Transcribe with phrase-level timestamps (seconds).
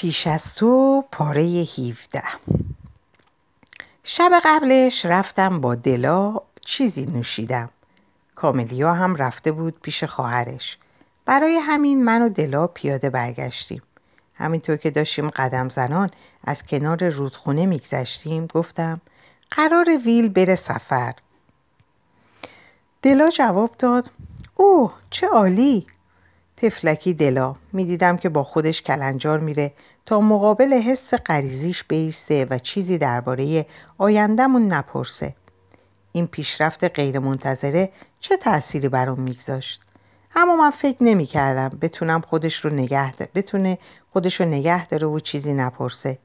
[0.00, 2.22] پیش از تو پاره 17
[4.04, 7.70] شب قبلش رفتم با دلا چیزی نوشیدم.
[8.34, 10.78] کاملیا هم رفته بود پیش خواهرش.
[11.24, 13.82] برای همین من و دلا پیاده برگشتیم.
[14.34, 16.10] همینطور که داشتیم قدم زنان
[16.44, 19.00] از کنار رودخونه میگذشتیم گفتم
[19.50, 21.14] قرار ویل بره سفر.
[23.02, 24.10] دلا جواب داد
[24.56, 25.86] اوه چه عالی!
[26.62, 27.54] تفلکی دلا.
[27.72, 29.72] می‌دیدم که با خودش کلنجار میره
[30.06, 33.66] تا مقابل حس غریزیش بیسته و چیزی درباره
[33.98, 35.34] آیندهمون نپرسه.
[36.12, 39.80] این پیشرفت غیرمنتظره چه تأثیری برام میگذاشت؟
[40.34, 43.28] اما من فکر نمی کردم بتونم خودش رو نگه ده.
[43.34, 43.78] بتونه
[44.12, 46.18] خودش رو نگه داره و چیزی نپرسه.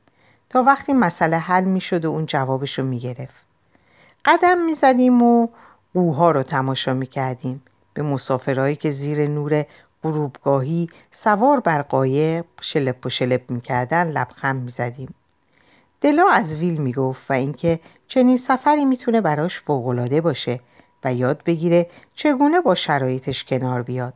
[0.49, 3.45] تا وقتی مسئله حل می شد و اون جوابش رو می گرفت
[4.26, 5.48] قدم می زدیم و
[5.93, 9.65] قوها رو تماشا می کردیم به مسافرهایی که زیر نور
[10.05, 15.13] غروبگاهی سوار بر قایق شلپ و شلپ می‌کردن لبخند می‌زدیم.
[16.02, 20.60] دلا از ویل می‌گفت و اینکه چنین سفری می‌تونه براش فوقالعاده باشه
[21.04, 24.13] و یاد بگیره چگونه با شرایطش کنار بیاد.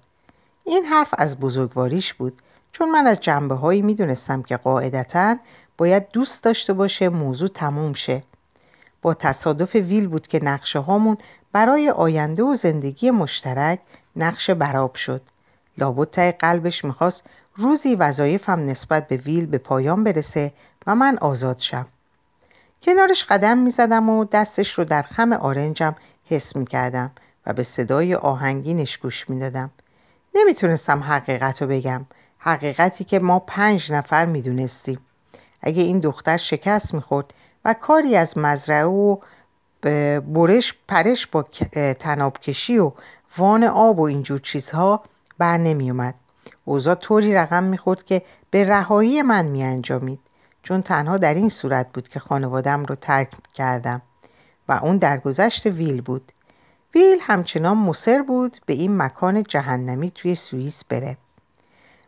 [0.65, 2.41] این حرف از بزرگواریش بود
[2.71, 5.35] چون من از جنبه هایی می‌دونستم که قاعدتا
[5.77, 8.23] باید دوست داشته باشه موضوع تموم شه.
[9.01, 11.17] با تصادف ویل بود که نقشه هامون
[11.51, 13.79] برای آینده و زندگی مشترک
[14.15, 15.21] نقشه براب شد.
[15.79, 17.23] لابد تای قلبش می‌خواست
[17.55, 20.51] روزی وظایفم نسبت به ویل به پایان برسه
[20.87, 21.85] و من آزاد شم.
[22.83, 27.11] کنارش قدم می‌زدم و دستش رو در خم آرنجم حس می‌کردم
[27.45, 29.69] و به صدای آهنگینش گوش می‌دادم.
[30.35, 32.05] نمی‌تونستم حقیقت رو بگم
[32.37, 34.99] حقیقتی که ما پنج نفر می‌دونستیم.
[35.61, 37.33] اگه این دختر شکست می‌خورد
[37.65, 39.17] و کاری از مزرعه و
[40.21, 41.43] برش پرش با
[41.99, 42.91] تناب کشی و
[43.37, 45.03] وان آب و اینجور چیزها
[45.39, 46.15] بر نمی اومد.
[46.65, 50.19] اوضاع طوری رقم می‌خورد که به رهایی من می انجامید
[50.63, 54.01] چون تنها در این صورت بود که خانوادم رو ترک کردم
[54.67, 56.31] و اون درگذشت ویل بود
[56.95, 61.17] ویل همچنان مصر بود به این مکان جهنمی توی سوئیس بره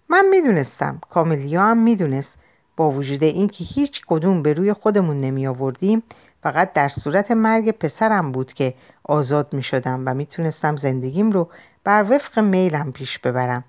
[0.10, 2.38] من می‌دونستم کاملیا هم می‌دونست
[2.78, 6.04] با وجود اینکه هیچ قدوم به روی خودمون نمی آوردیم
[6.44, 11.50] فقط در صورت مرگ پسرم بود که آزاد می شدم و می‌تونستم زندگیم رو
[11.84, 13.64] بر وفق میلم پیش ببرم.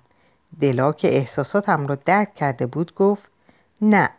[0.61, 3.23] دلا که احساساتم را درک کرده بود گفت
[3.81, 4.09] نه.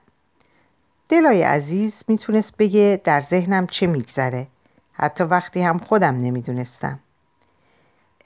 [1.09, 4.47] دلای عزیز می‌تونست بگه در ذهنم چه میگذره.
[4.93, 6.99] حتی وقتی هم خودم نمی‌دونستم.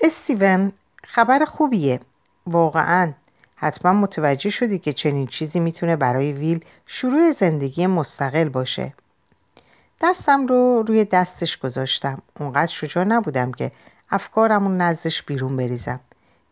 [0.00, 0.72] استیون
[1.04, 2.00] خبر خوبیه.
[2.46, 3.12] واقعا.
[3.56, 8.92] حتما متوجه شدی که چنین چیزی می‌تونه برای ویل شروع زندگی مستقل باشه.
[10.00, 12.22] دستم رو روی دستش گذاشتم.
[12.40, 13.72] اونقدر شجاع نبودم که
[14.10, 16.00] افکارم رو نزدش بیرون بریزم.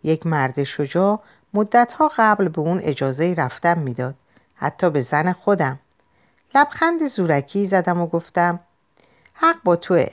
[0.03, 1.21] یک مرد شجاع
[1.55, 4.15] مدتها قبل به اون اجازه رفتن می‌داد.
[4.55, 5.79] حتی به زن خودم.
[6.55, 8.61] لبخند زورکی زدم و گفتم
[9.35, 10.07] حق با توه.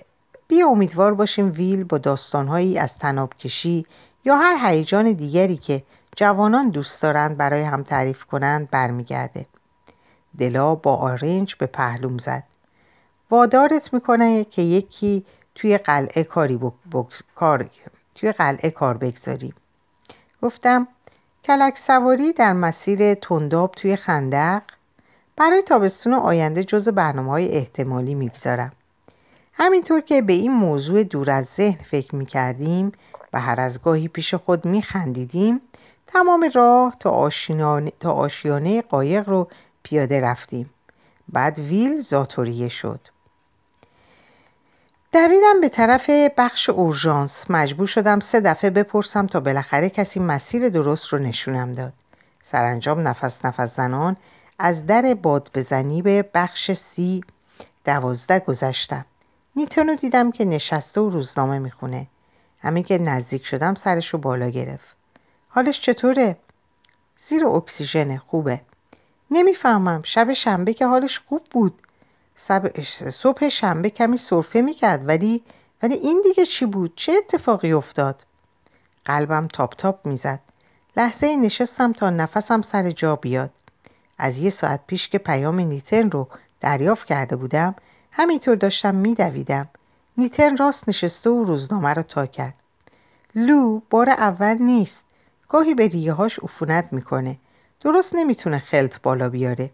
[0.47, 3.85] بیا امیدوار باشیم ویل با داستانهایی از تناب کشی
[4.25, 5.83] یا هر هیجان دیگری که
[6.15, 9.45] جوانان دوست دارند برای هم تعریف کنند برمیگرده.
[10.39, 12.43] دلا با آرنج به پهلوم زد.
[13.31, 15.25] وادارت می‌کنه که یکی
[15.55, 16.59] توی قلعه کاری
[17.35, 17.69] کار
[18.15, 19.53] توی قلعه کار بگذاریم.
[20.41, 20.87] گفتم
[21.43, 24.61] کلک سواری در مسیر تنداب توی خندق.
[25.35, 28.71] برای تابستون آینده جز برنامه های احتمالی می‌گذارم.
[29.53, 32.91] همینطور که به این موضوع دور از ذهن فکر می‌کردیم
[33.33, 35.61] و هر از گاهی پیش خود میخندیدیم
[36.07, 37.29] تمام راه تا,
[37.99, 39.47] تا آشیانه قایق رو
[39.83, 40.69] پیاده رفتیم.
[41.29, 42.99] بعد ویل زاتوریه شد.
[45.13, 47.45] دویدم به طرف بخش اورژانس.
[47.51, 51.93] مجبور شدم سه دفعه بپرسم تا بالاخره کسی مسیر درست رو نشونم داد.
[52.43, 54.17] سرانجام نفس نفس زنان
[54.59, 57.23] از در باد بزنی به بخش سی
[57.85, 59.05] دوازده گذشتم.
[59.55, 62.07] نیتن رو دیدم که نشسته و روزنامه می‌خونه.
[62.61, 64.95] همین که نزدیک شدم سرش رو بالا گرفت.
[65.49, 66.37] حالش چطوره؟
[67.19, 68.61] زیر اکسیژن خوبه.
[69.31, 70.01] نمی‌فهمم.
[70.05, 71.73] شب شنبه که حالش خوب بود.
[73.09, 75.43] صبح شنبه کمی سرفه می‌کرد ولی
[75.83, 78.25] ولی این دیگه چی بود؟ چه اتفاقی افتاد؟
[79.05, 80.39] قلبم تاپ تاپ می‌زد.
[80.97, 83.49] لحظه نشستم تا نفسم سر جا بیاد.
[84.17, 86.27] از یه ساعت پیش که پیام نیتن رو
[86.59, 87.75] دریافت کرده بودم
[88.11, 89.69] همینطور داشتم میدویدم.
[90.17, 92.53] نیتن راست نشسته و روزنامه رو تا کرد.
[93.35, 95.03] لو بار اول نیست.
[95.49, 97.37] گاهی به ریه هاش عفونت می‌کنه.
[97.81, 99.69] درست نمی‌تونه خلط بالا بیاره.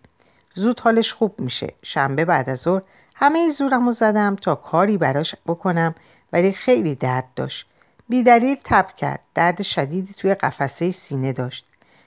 [0.54, 1.74] زود حالش خوب میشه.
[1.84, 2.81] شنبه بعد از ظهر
[3.16, 5.96] همه زورم رو زدم تا کاری براش بکنم
[6.34, 7.66] ولی خیلی درد داشت.
[8.10, 9.19] بیدلیل تب کرد.
[9.36, 11.66] درد شدیدی توی قفسه سینه داشت.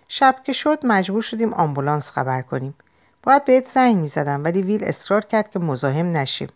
[0.08, 2.74] شب که شد مجبور شدیم آمبولانس خبر کنیم.
[3.22, 6.48] باید بهت زنگ می‌زدم ولی ویل اصرار کرد که مزاحم نشیم.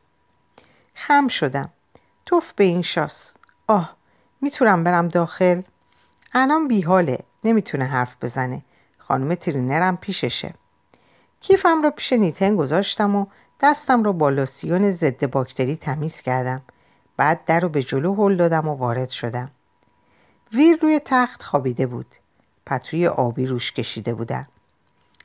[0.94, 1.70] خم شدم.
[2.26, 3.34] توف به این شاس.
[3.66, 3.96] آه
[4.40, 5.62] می‌تونم برم داخل؟
[6.32, 7.18] الان بیحاله.
[7.44, 8.62] نمی‌تونه حرف بزنه.
[8.98, 10.54] خانم ترینرم پیششه.
[11.40, 13.26] کیفم رو پیش نیتن گذاشتم و
[13.60, 16.62] دستم رو با لاسیون ضد باکتری تمیز کردم.
[17.16, 19.50] بعد در رو به جلو هل دادم و وارد شدم.
[20.52, 22.06] ویر روی تخت خوابیده بود.
[22.66, 24.46] پتوی آبی روش کشیده بودن.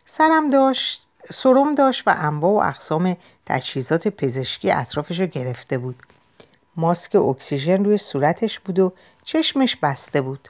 [0.06, 5.96] سرم داشت سرم داشت و انواع و اقسام تجهیزات پزشکی اطرافش رو گرفته بود.
[6.76, 8.94] ماسک اکسیژن روی صورتش بود و
[9.24, 10.50] چشمش بسته بود.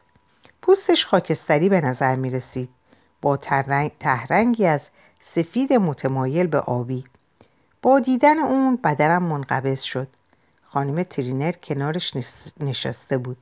[0.61, 2.69] پوستش خاکستری به نظر می رسید.
[3.21, 3.37] با
[3.99, 4.89] تهرنگی از
[5.23, 7.03] سفید متمایل به آبی.
[7.81, 10.07] با دیدن اون بدنم منقبض شد.
[10.63, 12.13] خانم ترینر کنارش
[12.59, 13.37] نشسته بود.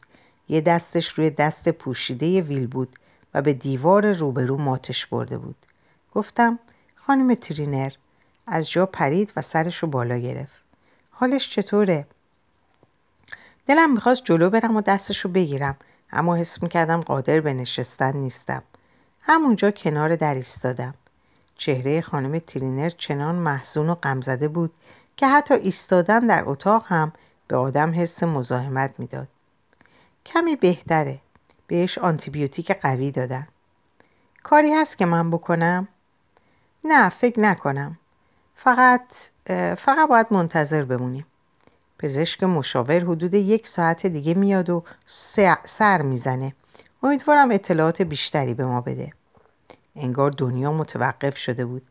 [0.50, 2.96] یه دستش روی دست پوشیده ویل بود
[3.34, 5.56] و به دیوار روبرو ماتش برده بود.
[6.14, 6.60] گفتم
[6.96, 7.92] خانم ترینر
[8.48, 10.64] از جا پرید و سرش رو بالا گرفت.
[11.12, 12.06] حالش چطوره؟
[13.68, 15.78] دلم می‌خواست جلو برم و دستش رو بگیرم
[16.12, 18.64] اما حس می‌کردم قادر به نشستن نیستم.
[19.22, 20.94] همونجا کنار در ایستادم.
[21.60, 24.72] چهره خانم ترینر چنان محزون و غمزده بود
[25.18, 27.12] که حتی ایستادن در اتاق هم
[27.48, 29.28] به آدم حس مزاحمت می‌داد.
[30.26, 31.20] کمی بهتره.
[31.68, 33.48] بهش آنتیبیوتیک قوی دادن.
[34.44, 35.88] کاری هست که من بکنم؟
[36.84, 37.98] نه فکر نکنم.
[38.56, 39.02] فقط
[39.78, 41.26] فقط باید منتظر بمونیم.
[42.00, 44.84] پزشک مشاور حدود یک ساعت دیگه میاد و
[45.66, 46.56] سر می‌زنه.
[47.04, 49.12] امیدوارم اطلاعات بیشتری به ما بده.
[50.00, 51.82] انگار دنیا متوقف شده بود.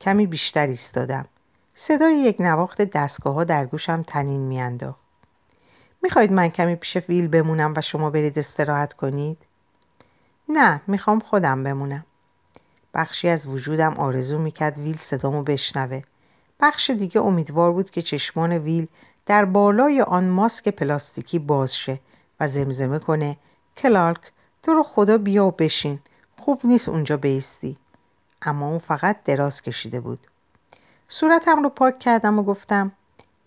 [0.00, 1.26] کمی بیشتر ایستادم.
[1.74, 5.02] صدای یک نواخت دستگاه ها در گوشم تنین میانداخت.
[6.02, 9.38] می‌خواید من کمی پیش ویل بمونم و شما برید استراحت کنید؟
[10.48, 12.04] نه می‌خوام خودم بمونم.
[12.94, 16.02] بخشی از وجودم آرزو می‌کرد ویل صدامو بشنوه.
[16.60, 18.86] بخش دیگه امیدوار بود که چشمان ویل
[19.26, 21.98] در بالای آن ماسک پلاستیکی باز شه
[22.40, 23.36] و زمزمه کنه.
[23.76, 24.32] کلارک
[24.62, 25.98] تو رو خدا بیا و بشین.
[26.44, 27.76] خوب نیست اونجا بیستی.
[28.42, 30.20] اما اون فقط دراز کشیده بود.
[31.08, 32.92] صورتم رو پاک کردم و گفتم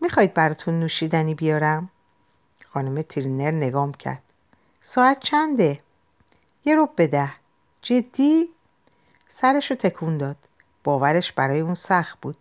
[0.02, 1.90] می‌خواید براتون نوشیدنی بیارم؟
[2.66, 4.24] خانم ترینر نگام کرد.
[4.82, 5.80] ساعت چنده؟
[6.66, 7.30] یه رو بده
[7.82, 8.50] جدی؟
[9.30, 10.38] سرش رو تکون داد.
[10.84, 12.38] باورش برای اون سخت بود.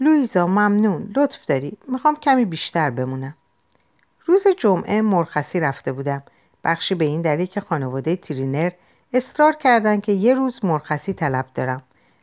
[0.00, 1.12] لویزا ممنون.
[1.16, 1.78] لطف داری.
[1.88, 3.34] می‌خوام کمی بیشتر بمونم.
[4.24, 6.22] روز جمعه مرخصی رفته بودم.
[6.64, 8.70] بخشی به این دلیل که خانواده ترینر
[9.16, 11.82] اصرار کردند که یه روز مرخصی طلب دارم.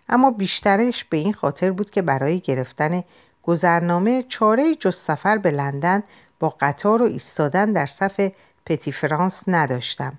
[0.09, 3.03] اما بیشترش به این خاطر بود که برای گرفتن
[3.43, 6.03] گذرنامه چاره جز سفر به لندن
[6.39, 8.31] با قطار و ایستادن در صف
[8.65, 10.13] پتی فرانس نداشتم.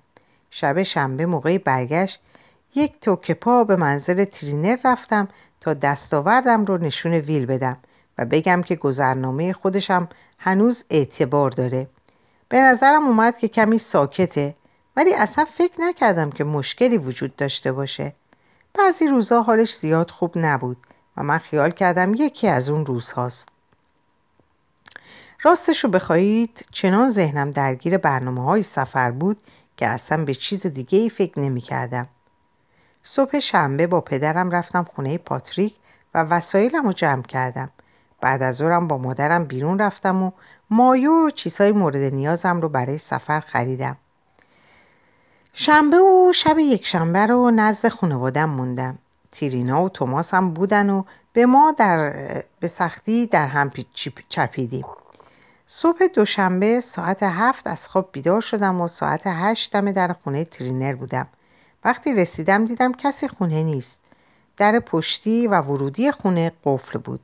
[0.51, 2.19] شب شنبه موقع برگشت
[2.75, 5.27] یک توکه پا به منزل ترینر رفتم
[5.61, 7.77] تا دستاوردم رو نشون ویل بدم
[8.17, 11.87] و بگم که گذرنامه خودشم هنوز اعتبار داره.
[12.49, 14.55] به نظرم اومد که کمی ساکته
[14.95, 18.13] ولی اصلا فکر نکردم که مشکلی وجود داشته باشه
[18.73, 20.77] بعضی روزها حالش زیاد خوب نبود
[21.17, 23.49] و من خیال کردم یکی از اون روزهاست
[25.41, 29.37] راستش رو بخواهید چنان ذهنم درگیر برنامه های سفر بود
[29.77, 32.07] که اصلا به چیز دیگه ای فکر نمی کردم.
[33.03, 35.75] صبح شنبه با پدرم رفتم خونه پاتریک
[36.13, 37.69] و وسایلم رو جمع کردم.
[38.21, 40.31] بعد از اورم با مادرم بیرون رفتم و
[40.69, 43.97] مایو و چیزهای مورد نیازم رو برای سفر خریدم.
[45.57, 48.97] شنبه و شب یک شنبه رو نزد خانوادم موندم.
[49.31, 52.13] تیرینا و توماس هم بودن و به ما در
[52.59, 53.71] به سختی در هم
[54.29, 54.85] چپیدیم.
[55.67, 60.95] صبح دوشنبه ساعت هفت از خواب بیدار شدم و ساعت هشت دم در خونه ترینر
[60.95, 61.27] بودم.
[61.85, 63.99] وقتی رسیدم دیدم کسی خونه نیست.
[64.57, 67.19] در پشتی و ورودی خونه قفل بود.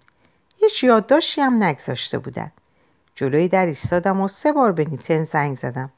[0.58, 2.52] هیچ یادداشتی هم نگذاشته بودن.
[3.16, 5.90] جلوی در ایستادم و سه بار به نیتن زنگ زدم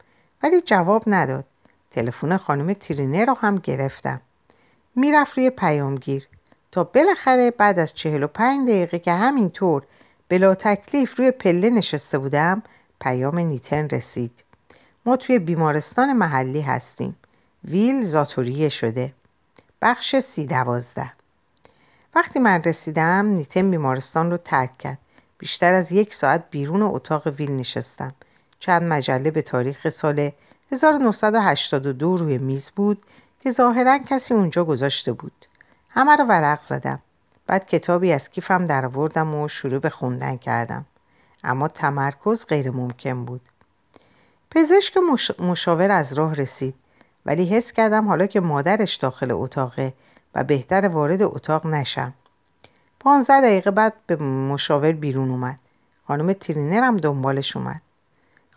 [0.42, 1.44] ولی جواب نداد.
[1.94, 4.20] تلفن خانم ترینر رو هم گرفتم.
[4.96, 6.28] می‌رفت روی پیامگیر.
[6.72, 9.82] تا بالاخره بعد از چهل و پنج دقیقه که همینطور
[10.28, 12.62] بلا تکلیف روی پله نشسته بودم
[13.00, 14.44] پیام نیتن رسید.
[15.06, 17.16] ما توی بیمارستان محلی هستیم.
[17.64, 19.12] ویل زاتوریه شده.
[19.82, 21.12] بخش سی دوازده.
[22.14, 24.98] وقتی من رسیدم نیتن بیمارستان رو ترک کرد.
[25.38, 28.14] بیشتر از یک ساعت بیرون اتاق ویل نشستم.
[28.60, 30.30] چند مجله به تاریخ سال
[30.72, 33.02] 1982 روی میز بود
[33.40, 35.46] که ظاهرا کسی اونجا گذاشته بود.
[35.88, 36.98] همه رو ورق زدم.
[37.46, 40.84] بعد کتابی از کیفم در آوردم و شروع به خوندن کردم.
[41.44, 43.40] اما تمرکز غیر ممکن بود.
[44.50, 44.96] پزشک
[45.38, 46.74] مشاور از راه رسید
[47.26, 49.92] ولی حس کردم حالا که مادرش داخل اتاقه
[50.34, 52.12] و بهتر وارد اتاق نشم.
[53.00, 55.58] پانزده دقیقه بعد به مشاور بیرون اومد.
[56.06, 57.80] خانم ترینر هم دنبالش اومد.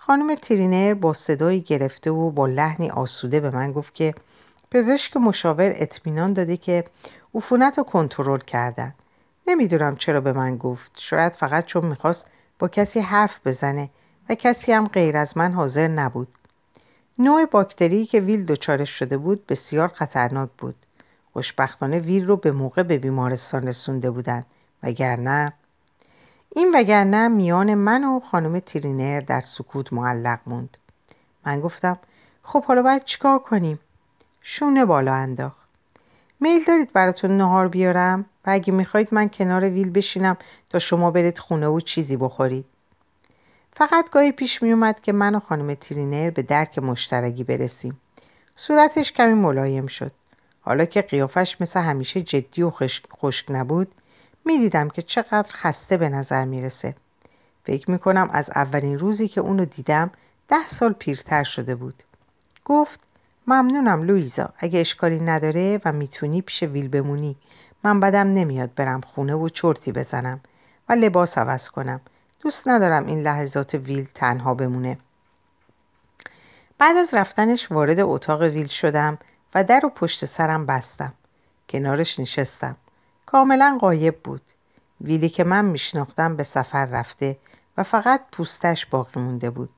[0.08, 4.14] خانم ترینر با صدایی گرفته و با لحنی آسوده به من گفت که
[4.72, 6.84] پزشک مشاور اطمینان داده که
[7.36, 8.94] عفونت رو کنترل کردن.
[9.48, 10.92] نمی‌دونم چرا به من گفت.
[10.98, 12.26] شاید فقط چون می‌خواست
[12.60, 13.90] با کسی حرف بزنه
[14.30, 16.28] و کسی هم غیر از من حاضر نبود.
[17.20, 20.76] نوع باکتری که ویل دچارش شده بود بسیار خطرناک بود.
[21.34, 24.46] خوشبختانه ویل رو به موقع به بیمارستان رسونده بودند
[24.84, 25.54] وگرنه
[26.58, 30.78] این وگرنه میان من و خانم ترینر در سکوت معلق موند.
[31.46, 31.98] من گفتم
[32.44, 33.80] خب حالا باید چیکار کنیم؟
[34.42, 35.68] شونه بالا انداخت.
[36.40, 40.38] میل دارید براتون نهار بیارم؟ و اگه می‌خواید من کنار ویل بشینم
[40.70, 42.66] تا شما برید خونه و چیزی بخورید.
[43.74, 48.02] فقط گاهی پیش میومد که من و خانم ترینر به درک مشترکی برسیم.
[48.56, 50.12] صورتش کمی ملایم شد.
[50.62, 52.72] حالا که قیافش مثل همیشه جدی و
[53.22, 53.88] خشک نبود
[54.48, 56.96] می‌دیدم که چقدر خسته به نظر می‌رسه.
[57.64, 60.12] فکر می‌کنم از اولین روزی که اونو دیدم
[60.48, 62.04] ده سال پیرتر شده بود.
[62.66, 63.00] گفت
[63.48, 67.36] ممنونم لویزا اگه اشکالی نداره و می‌تونی پیش ویل بمونی.
[67.84, 70.40] من بدم نمیاد برم خونه و چرتی بزنم
[70.90, 72.02] و لباس عوض کنم.
[72.42, 74.98] دوست ندارم این لحظات ویل تنها بمونه.
[76.78, 79.18] بعد از رفتنش وارد اتاق ویل شدم
[79.56, 81.14] و در و پشت سرم بستم.
[81.70, 82.76] کنارش نشستم.
[83.28, 84.42] کاملا قایب بود.
[85.02, 87.38] ویلی که من میشناختم به سفر رفته
[87.78, 89.70] و فقط پوستش باقی مونده بود.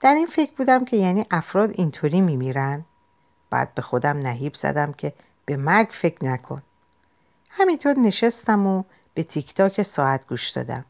[0.00, 2.84] در این فکر بودم که یعنی افراد اینطوری میمیرن.
[3.50, 5.12] بعد به خودم نهیب زدم که
[5.44, 6.62] به مرگ فکر نکن.
[7.50, 8.82] همینطور نشستم و
[9.14, 10.84] به تیک تاک ساعت گوش دادم.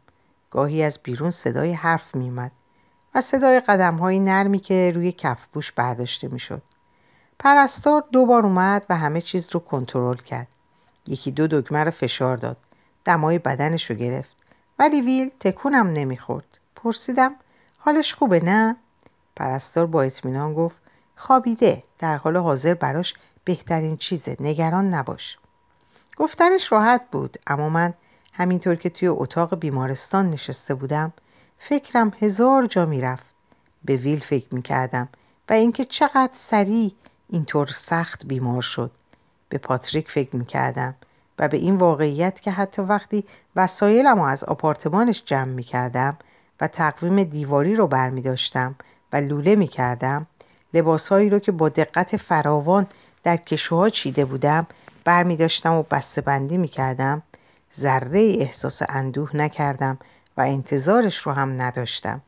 [0.51, 2.53] گاهی از بیرون صدای حرف میومد
[3.15, 6.63] و صدای قدم های نرمی که روی کفپوش برداشته می‌شد.
[7.39, 10.49] پرستار دو بار اومد و همه چیز رو کنترل کرد.
[11.11, 12.57] یکی دو دکمه رو فشار داد.
[13.05, 14.37] دمای بدنش رو گرفت.
[14.79, 16.59] ولی ویل تکونم نمی‌خورد.
[16.77, 17.35] پرسیدم
[17.79, 18.77] حالش خوبه نه؟
[19.37, 20.77] پرستار با اطمینان گفت
[21.17, 21.83] خوابیده.
[21.99, 23.15] در حال حاضر براش
[23.45, 25.39] بهترین چیزه نگران نباش.
[26.17, 27.95] گفتنش راحت بود اما من
[28.33, 31.13] همینطور که توی اتاق بیمارستان نشسته بودم
[31.59, 33.27] فکرم هزار جا می‌رفت.
[33.85, 35.09] به ویل فکر می‌کردم
[35.49, 36.93] و اینکه چقدر سریع
[37.29, 38.91] اینطور سخت بیمار شد.
[39.51, 40.95] به پاتریک فکر می‌کردم
[41.39, 43.25] و به این واقعیت که حتی وقتی
[43.57, 46.17] وسایلم از آپارتمانش جمع می‌کردم
[46.61, 48.75] و تقویم دیواری رو برمیداشتم
[49.13, 50.27] و لوله می‌کردم
[50.75, 52.87] لباسهایی رو که با دقت فراوان
[53.25, 54.67] در کشوها چیده بودم
[55.05, 57.23] برمیداشتم و بسته بندی می‌کردم
[57.79, 59.99] ذره احساس اندوه نکردم
[60.37, 62.21] و انتظارش رو هم نداشتم.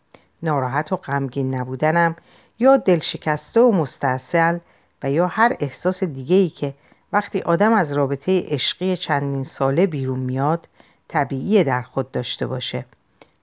[0.43, 2.17] ناراحت و غمگین نبودنم
[2.59, 4.59] یا دلشکسته و مستاصل
[5.03, 6.75] و یا هر احساس دیگه ای که
[7.13, 10.69] وقتی آدم از رابطه عشقی چندین ساله بیرون میاد
[11.09, 12.85] طبیعی در خود داشته باشه.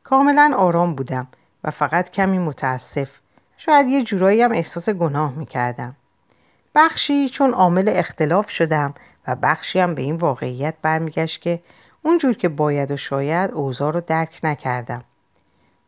[0.03, 1.27] کاملا آرام بودم
[1.63, 3.09] و فقط کمی متاسف.
[3.57, 5.95] شاید یه جورایی هم احساس گناه می‌کردم.
[6.75, 8.93] بخشی چون عامل اختلاف شدم
[9.27, 11.59] و بخشی هم به این واقعیت برمیگشت که
[12.01, 15.03] اونجور که باید و شاید اوضاع رو درک نکردم.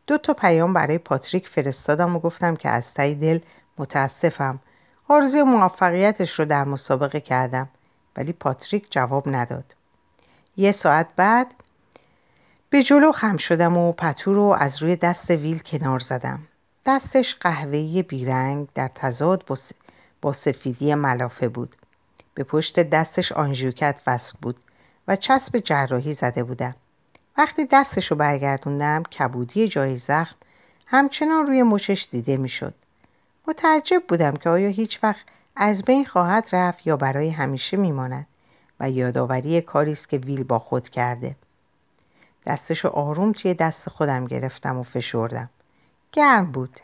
[0.06, 3.38] دو تا پیام برای پاتریک فرستادم و گفتم که از تای دل
[3.78, 4.58] متاسفم.
[5.12, 7.68] آرزوی موفقیتش رو در مسابقه کردم
[8.16, 9.74] ولی پاتریک جواب نداد.
[10.56, 11.46] یه ساعت بعد
[12.70, 16.38] به جلو خم شدم و پتو رو از روی دست ویل کنار زدم.
[16.86, 19.44] دستش قهوه‌ای بیرنگ در تضاد
[20.22, 21.76] با سفیدی ملافه بود.
[22.34, 24.56] به پشت دستش آنژیوکت وصل بود
[25.08, 26.74] و چسب جراحی زده بودم.
[27.38, 30.36] وقتی دستش رو برگردوندم کبودی جای زخم
[30.86, 32.74] همچنان روی مچش دیده می‌شد.
[33.48, 35.24] متعجب بودم که آیا هیچ وقت
[35.56, 38.26] از بین خواهد رفت یا برای همیشه میماند
[38.80, 41.36] و یادآوری کاری است که ویل با خود کرده.
[42.46, 45.50] دستشو آروم توی دست خودم گرفتم و فشردم.
[46.12, 46.80] گرم بود.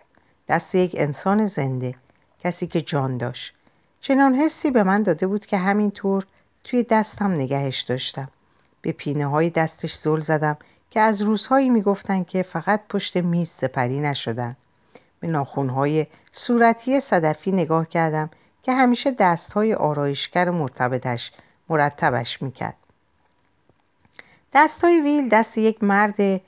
[0.49, 1.95] دست یک انسان زنده.
[2.41, 3.55] کسی که جان داشت.
[4.00, 6.27] چنان حسی به من داده بود که همینطور
[6.65, 8.29] توی دستم نگهش داشتم.
[8.83, 10.57] به پینه های دستش زل زدم
[10.91, 14.57] که از روزهایی می‌گفتن که فقط پشت میز سپری نشدن.
[15.21, 18.31] به ناخونهای صورتی صدفی نگاه کردم
[18.63, 21.33] که همیشه دستهای آرایشگر مرتبطش
[21.69, 22.77] مرتبش می‌کرد.
[24.53, 26.41] دستهای ویل دست یک مرد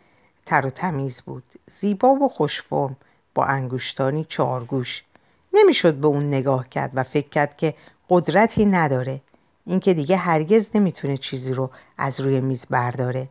[0.47, 1.43] تر و تمیز بود.
[1.71, 2.97] زیبا و خوشفرم
[3.35, 5.05] با انگشتانی چارگوش
[5.53, 7.75] نمی‌شد به اون نگاه کرد و فکر کرد که
[8.09, 9.21] قدرتی نداره.
[9.67, 13.29] اینکه دیگه هرگز نمی‌تونه چیزی رو از روی میز برداره.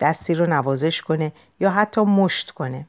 [0.00, 2.86] دستی رو نوازش کنه یا حتی مشت کنه.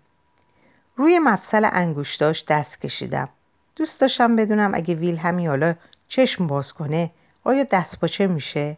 [0.95, 3.29] روی مفصل انگشتاش دست کشیدم
[3.75, 5.75] دوست داشتم بدونم اگه ویل همین حالا
[6.07, 7.11] چشم باز کنه
[7.43, 8.77] آیا دست باچه میشه؟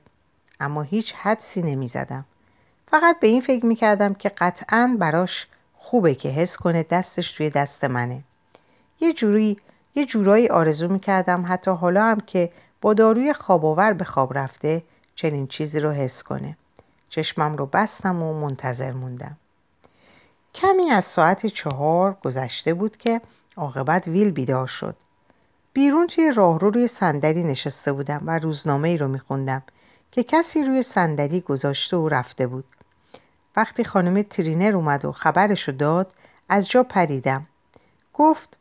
[0.60, 2.26] اما هیچ حدسی نمی‌زدم.
[2.88, 7.84] فقط به این فکر می‌کردم که قطعا براش خوبه که حس کنه دستش توی دست
[7.84, 8.22] منه.
[9.00, 9.58] یه جوری
[9.96, 14.84] یه جورایی آرزو می‌کردم حتی حالا هم که با داروی خواباور به خواب رفته
[15.16, 16.58] چنین چیزی رو حس کنه.
[17.10, 19.38] چشمم رو بستم و منتظر موندم.
[20.56, 23.22] کمی از ساعت چهار گذشته بود که
[23.58, 24.96] عاقبت ویل بیدار شد.
[25.74, 29.64] بیرون توی راهرو روی صندلی نشسته بودم و روزنامه ای رو میخوندم
[30.12, 32.66] که کسی روی صندلی گذاشته و رفته بود.
[33.56, 36.14] وقتی خانم ترینر اومد و خبرشو داد
[36.50, 37.48] از جا پریدم.
[38.14, 38.58] گفت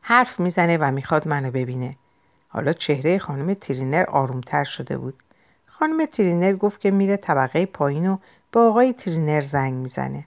[0.00, 1.96] حرف می‌زنه و می‌خواد منو ببینه.
[2.48, 5.14] حالا چهره خانم ترینر آرومتر شده بود.
[5.66, 8.16] خانم ترینر گفت که میره طبقه پایین و
[8.52, 10.24] به آقای ترینر زنگ می‌زنه.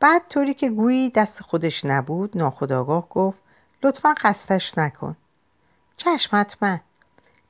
[0.00, 3.42] بعد طوری که گویی دست خودش نبود ناخداگاه گفت
[3.82, 5.16] لطفا خستش نکن.
[5.96, 6.80] چشمت من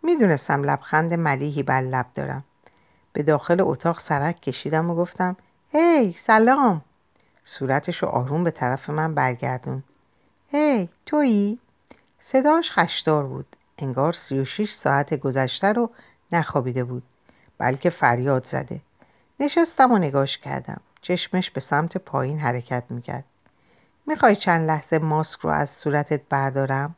[0.02, 2.44] می‌دونستم لبخند ملیحی بر لب دارم.
[3.12, 5.36] به داخل اتاق سرک کشیدم و گفتم
[5.72, 6.84] هی سلام.
[7.44, 9.82] صورتشو آروم به طرف من برگردون.
[10.50, 11.58] هی تویی؟
[12.20, 13.46] صداش خشدار بود.
[13.78, 15.90] انگار سی و شیش ساعت گذشته رو
[16.32, 17.02] نخوابیده بود
[17.58, 18.80] بلکه فریاد زده.
[19.40, 20.80] نشستم و نگاش کردم.
[21.00, 23.24] چشمش به سمت پایین حرکت می‌کرد.
[24.06, 26.94] می‌خوای چند لحظه ماسک رو از صورتت بردارم؟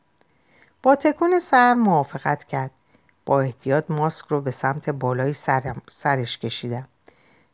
[0.83, 2.71] با تکون سر موافقت کرد.
[3.27, 6.89] با احتیاط ماسک رو به سمت بالای سرم، سرش کشیدم.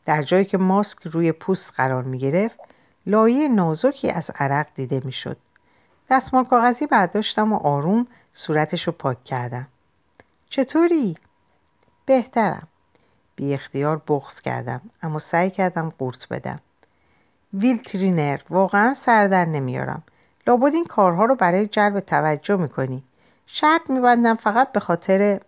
[0.05, 2.59] در جایی که ماسک روی پوست قرار می گرفت
[3.05, 5.37] لایه نازکی از عرق دیده می شد
[6.09, 9.67] دستمال کاغذی برداشتم و آروم صورتش رو پاک کردم.
[10.49, 11.17] چطوری؟
[12.05, 12.67] بهترم.
[13.37, 16.59] بی اختیار بغز کردم اما سعی کردم قورت بدم.
[17.53, 20.03] ویل ترینر واقعا سردر نمیارم.
[20.47, 23.03] لابد این کارها رو برای جلب توجه می‌کنی.
[23.47, 25.41] شرط میبندم فقط به خاطر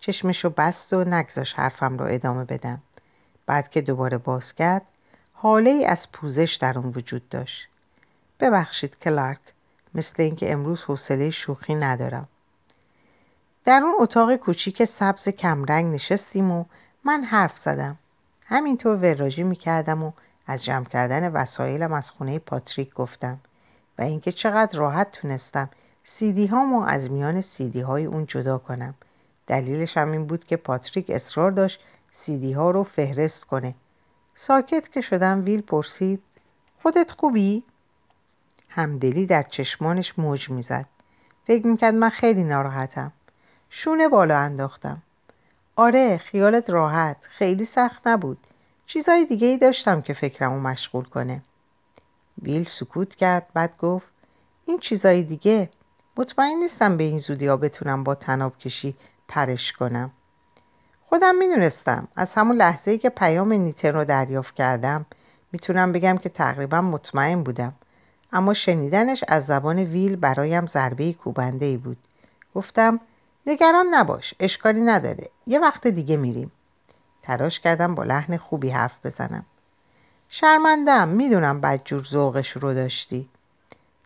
[0.00, 2.82] چشمشو بست و نگذاش حرفم رو ادامه بدم.
[3.46, 4.82] بعد که دوباره باز کرد
[5.32, 7.68] حاله ای از پوزش در اون وجود داشت.
[8.40, 9.38] ببخشید کلارک
[9.94, 12.28] مثل اینکه امروز حوصله شوخی ندارم.
[13.64, 16.64] در اون اتاق کوچیک سبز کمرنگ نشستیم و
[17.06, 17.98] من حرف زدم.
[18.46, 20.12] همینطور وراجی می‌کردم و
[20.46, 23.40] از جمع کردن وسایلم از خونه پاتریک گفتم
[23.98, 25.70] و اینکه چقدر راحت تونستم
[26.04, 28.94] سیدی هامو از میان سیدی های اون جدا کنم.
[29.46, 31.80] دلیلش هم این بود که پاتریک اصرار داشت
[32.12, 33.74] سیدی ها رو فهرست کنه.
[34.34, 36.22] ساکت که شدم ویل پرسید
[36.82, 37.62] خودت خوبی؟
[38.68, 40.86] همدلی در چشمانش موج می‌زد.
[41.46, 43.12] فکر می‌کرد من خیلی ناراحتم.
[43.70, 45.02] شونه بالا انداختم.
[45.76, 47.16] آره خیالت راحت.
[47.20, 48.38] خیلی سخت نبود.
[48.86, 51.42] چیزای دیگه ای داشتم که فکرمو مشغول کنه.
[52.42, 54.06] ویل سکوت کرد بعد گفت
[54.66, 55.70] این چیزای دیگه؟
[56.16, 58.94] مطمئن نیستم به این زودی ها بتونم با تناب کشی
[59.28, 60.10] پرش کنم.
[61.06, 62.08] خودم می‌دونستم.
[62.16, 65.06] از همون لحظه ای که پیام نیتن رو دریافت کردم
[65.52, 67.72] می‌تونم بگم که تقریبا مطمئن بودم.
[68.32, 71.98] اما شنیدنش از زبان ویل برایم ضربه کوبنده ای بود.
[72.54, 73.00] گفتم
[73.46, 75.30] نگران نباش اشکالی نداره.
[75.46, 76.52] یه وقت دیگه میریم.
[77.22, 79.46] تلاش کردم با لحن خوبی حرف بزنم.
[80.28, 83.28] شرمندم می‌دونم بدجور ذوقش رو داشتی.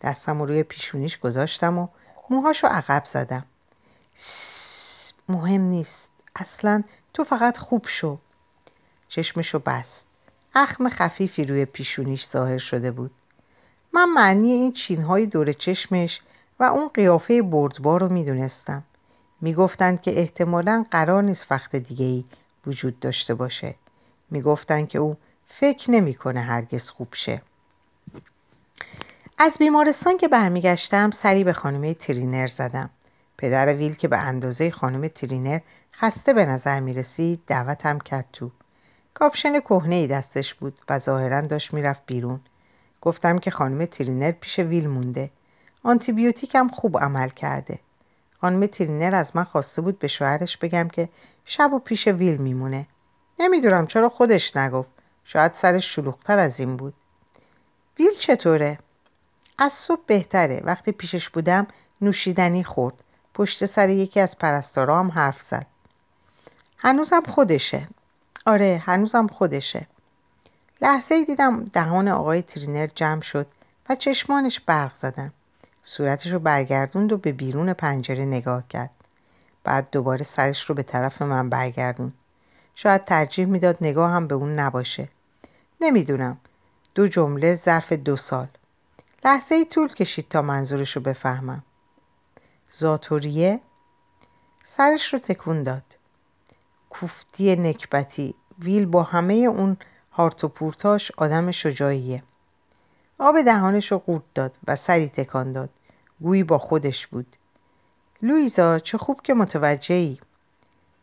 [0.01, 1.87] دستم رو روی پیشونیش گذاشتم و
[2.29, 3.45] موهاشو عقب زدم.
[5.29, 6.09] مهم نیست.
[6.35, 8.17] اصلا تو فقط خوب شو.
[9.07, 10.05] چشمشو بست.
[10.55, 13.11] اخم خفیفی روی پیشونیش ظاهر شده بود.
[13.93, 16.21] من معنی این چینهای دور چشمش
[16.59, 18.83] و اون قیافه بردبار رو می‌دونستم.
[19.41, 22.23] می‌گفتند که احتمالا قرار نیست وقت دیگه ای
[22.67, 23.75] وجود داشته باشه.
[24.31, 27.41] می‌گفتند که او فکر نمی‌کنه هرگز خوب شه.
[29.37, 32.89] از بیمارستان که برمیگشتم سری به خانم ترینر زدم.
[33.37, 35.59] پدر ویل که به اندازه خانم ترینر
[35.95, 38.51] خسته به نظر می رسید دعوتم کرد تو.
[39.13, 42.39] کاپشن کهنه ای دستش بود و ظاهرا داشت می‌رفت بیرون.
[43.01, 45.29] گفتم که خانم ترینر پیش ویل مونده.
[45.83, 47.79] آنتیبیوتیکم خوب عمل کرده.
[48.41, 51.09] خانم ترینر از من خواسته بود به شوهرش بگم که
[51.45, 52.87] شب و پیش ویل میمونه.
[53.39, 54.89] نمی‌دونم چرا خودش نگفت.
[55.25, 56.93] شاید سرش شلوغتر از این بود.
[57.99, 58.79] ویل چطوره؟
[59.57, 60.61] از صبح بهتره.
[60.63, 61.67] وقتی پیشش بودم
[62.01, 63.03] نوشیدنی خورد.
[63.33, 65.65] پشت سر یکی از پرستارا هم حرف زد.
[66.77, 67.87] هنوزم خودشه.
[68.45, 69.87] آره هنوزم خودشه.
[70.81, 73.47] لحظه دیدم دهان آقای ترینر جمع شد
[73.89, 75.33] و چشمانش برق زدن.
[75.83, 78.89] صورتش رو برگردوند و به بیرون پنجره نگاه کرد.
[79.63, 82.13] بعد دوباره سرش رو به طرف من برگردوند.
[82.75, 85.07] شاید ترجیح می‌داد نگاه هم به اون نباشه.
[85.81, 86.37] نمی‌دونم.
[86.95, 88.47] دو جمله ظرف دو سال.
[89.25, 91.63] لحظه ای طول کشید تا منظورش رو بفهمم.
[92.71, 93.59] زاتوریه؟
[94.65, 95.83] سرش رو تکون داد.
[96.89, 98.35] کوفتی نکبتی.
[98.59, 99.77] ویل با همه اون
[100.11, 102.23] هارت پورتاش آدم شجاعیه
[103.19, 105.69] آب دهانش رو قورت داد و سری تکان داد.
[106.21, 107.35] گویی با خودش بود.
[108.21, 110.19] لویزا چه خوب که متوجهی.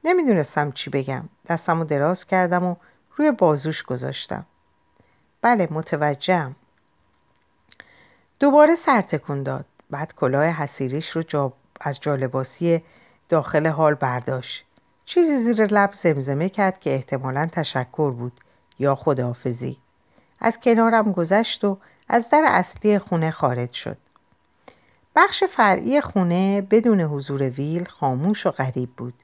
[0.05, 1.25] نمی‌دونستم چی بگم.
[1.49, 2.77] دستم رو دراز کردم و
[3.17, 4.47] روی بازوش گذاشتم.
[5.43, 6.57] بله متوجهم.
[8.41, 9.65] دوباره سر تکون داد.
[9.91, 11.53] بعد کلاه حسیریش رو جا...
[11.81, 12.83] از جالباسی
[13.29, 14.65] داخل حال برداشت.
[15.05, 18.33] چیزی زیر لب زمزمه کرد که احتمالا تشکر بود
[18.79, 19.77] یا خداحافظی.
[20.41, 23.97] از کنارم گذشت و از در اصلی خونه خارج شد.
[25.17, 29.15] بخش فرعی خونه بدون حضور ویل خاموش و غریب بود.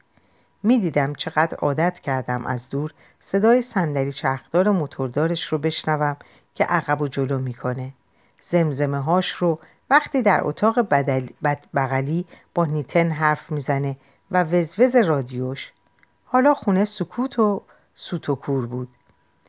[0.62, 6.16] می‌دیدم چقدر عادت کردم از دور صدای صندلی چرخدار موتوردارش رو بشنوم
[6.54, 7.92] که عقب و جلو می‌کنه.
[8.40, 9.58] زمزمه هاش رو
[9.90, 11.28] وقتی در اتاق بدل...
[11.74, 13.96] بغلی با نیتن حرف می‌زنه
[14.30, 15.72] و وزوز رادیوش
[16.24, 17.62] حالا خونه سکوت و
[17.94, 18.88] سوت و کور بود.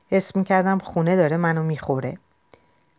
[0.09, 2.17] حس می‌کردم خونه داره منو می‌خوره.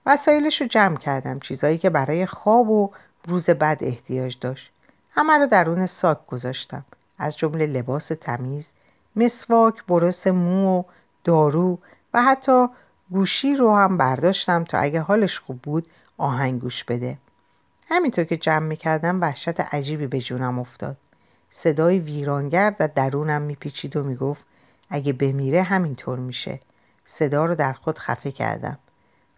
[0.07, 2.91] وسایلش رو جمع کردم چیزایی که برای خواب و
[3.29, 4.71] روز بعد احتیاج داشت.
[5.11, 6.85] همه رو درون ساک گذاشتم.
[7.19, 8.69] از جمله لباس تمیز
[9.17, 10.83] مسواک برس مو و
[11.25, 11.79] دارو
[12.15, 12.67] و حتی
[13.11, 15.89] گوشی رو هم برداشتم تا اگه حالش خوب بود
[16.19, 17.19] آهنگ گوش بده.
[17.89, 20.97] همینطور که جمع می‌کردم وحشت عجیبی به جونم افتاد.
[21.51, 24.47] صدای ویرانگر در درونم میپیچید و می‌گفت
[24.91, 26.61] اگه بمیره همینطور میشه.
[27.07, 28.79] صدا رو در خود خفه کردم.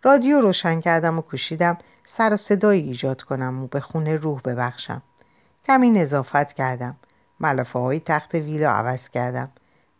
[0.07, 5.03] رادیو روشن کردم و کوشیدم سر و صدایی ایجاد کنم و به خونه روح ببخشم.
[5.67, 6.97] کمی نظافت کردم.
[7.41, 9.49] ملافه های تخت ویلا عوض کردم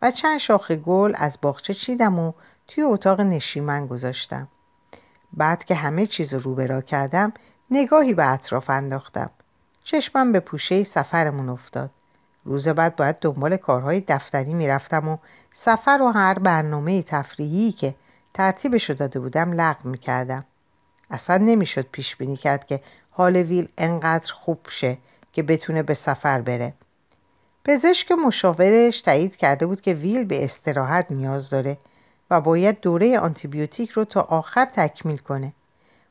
[0.01, 2.33] و چند شاخه گل از باغچه چیدم و
[2.67, 4.47] توی اتاق نشیمن گذاشتم.
[5.33, 7.33] بعد که همه چیز رو برا کردم
[7.71, 9.29] نگاهی به اطراف انداختم.
[9.83, 11.89] چشمم به پوشه سفرمون افتاد.
[12.45, 15.17] روز بعد باید دنبال کارهای دفتری می‌رفتم و
[15.53, 17.95] سفر و هر برنامه تفریحی که
[18.37, 20.45] ترتیبشو داده بودم لغو می‌کردم.
[21.11, 24.97] اصلا نمی‌شد پیش بینی کرد که حال ویل انقدر خوب شه
[25.33, 26.73] که بتونه به سفر بره.
[27.65, 31.77] پزشک مشاورش تایید کرده بود که ویل به استراحت نیاز داره
[32.31, 35.53] و باید دوره آنتیبیوتیک رو تا آخر تکمیل کنه.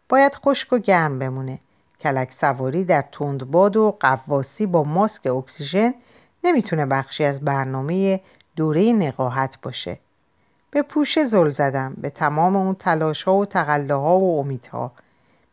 [0.08, 1.58] باید خشک و گرم بمونه.
[2.00, 5.94] کلک سواری در تندباد و قواسی با ماسک اکسیژن
[6.44, 8.20] نمی‌تونه بخشی از برنامه
[8.56, 9.98] دوره نقاهت باشه.
[10.76, 14.92] به پوشه زل زدم به تمام اون تلاش ها و تقله ها و امیدها.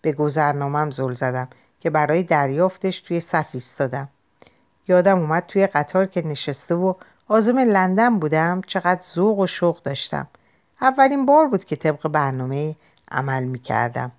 [0.01, 1.47] به گذرنامم زل زدم
[1.79, 4.07] که برای دریافتش توی صف ایستادم.
[4.87, 6.93] یادم اومد توی قطار که نشسته و
[7.27, 10.27] آزم لندن بودم چقدر ذوق و شوق داشتم.
[10.81, 12.75] اولین بار بود که طبق برنامه
[13.11, 14.11] عمل می کردم.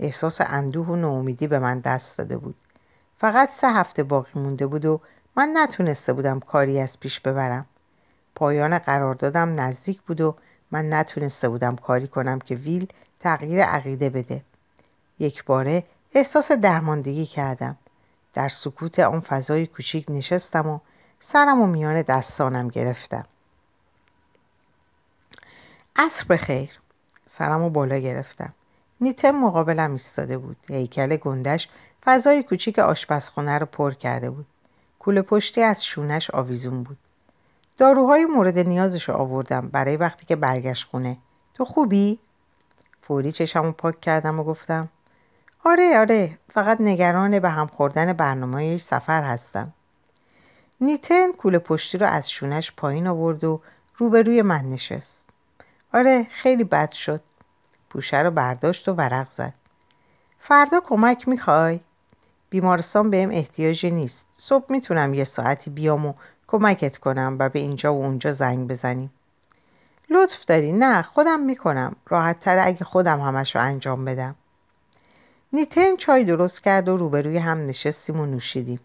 [0.00, 2.54] احساس اندوه و ناامیدی به من دست داده بود.
[3.18, 5.00] فقط سه هفته باقی مونده بود و
[5.36, 7.66] من نتونسته بودم کاری از پیش ببرم.
[8.34, 10.34] پایان قراردادم نزدیک بود و
[10.70, 12.86] من نتونسته بودم کاری کنم که ویل
[13.20, 14.42] تغییر عقیده بده.
[15.18, 17.76] یک باره احساس درماندگی کردم.
[18.34, 20.78] در سکوت آن فضای کوچیک نشستم و
[21.20, 23.24] سرم و میان دستانم گرفتم.
[25.96, 26.70] عصر خیر
[27.26, 28.54] سرم و بالا گرفتم.
[29.00, 30.56] نیتم مقابلم ایستاده بود.
[30.68, 31.68] هیکل گندش
[32.04, 34.46] فضای کوچیک آشپزخونه رو پر کرده بود.
[34.98, 36.98] کوله پشتی از شونش آویزون بود.
[37.78, 41.16] داروهای مورد نیازش رو آوردم برای وقتی که برگشت خونه.
[41.54, 42.18] تو خوبی؟
[43.02, 44.88] فوری چشمو پاک کردم و گفتم
[45.64, 49.72] آره آره فقط نگران به هم خوردن برنامه سفر هستم.
[50.80, 53.60] نیتن کوله پشتی رو از شونش پایین آورد و
[53.96, 55.28] روبروی من نشست.
[55.94, 57.20] آره خیلی بد شد.
[57.90, 59.54] پوشه رو برداشت و ورق زد.
[60.38, 61.80] فردا کمک می‌خوای؟
[62.50, 64.26] بیمارستان بهم احتیاجی نیست.
[64.36, 66.14] صبح می‌تونم یه ساعتی بیام و
[66.52, 69.10] کمکت کنم و به اینجا و اونجا زنگ بزنیم.
[70.10, 70.72] لطف داری.
[70.72, 71.96] نه خودم می‌کنم.
[72.08, 74.34] راحت تر اگه خودم همش رو انجام بدم.
[75.52, 78.80] نیتن چای درست کرد و روبروی هم نشستیم و نوشیدیم.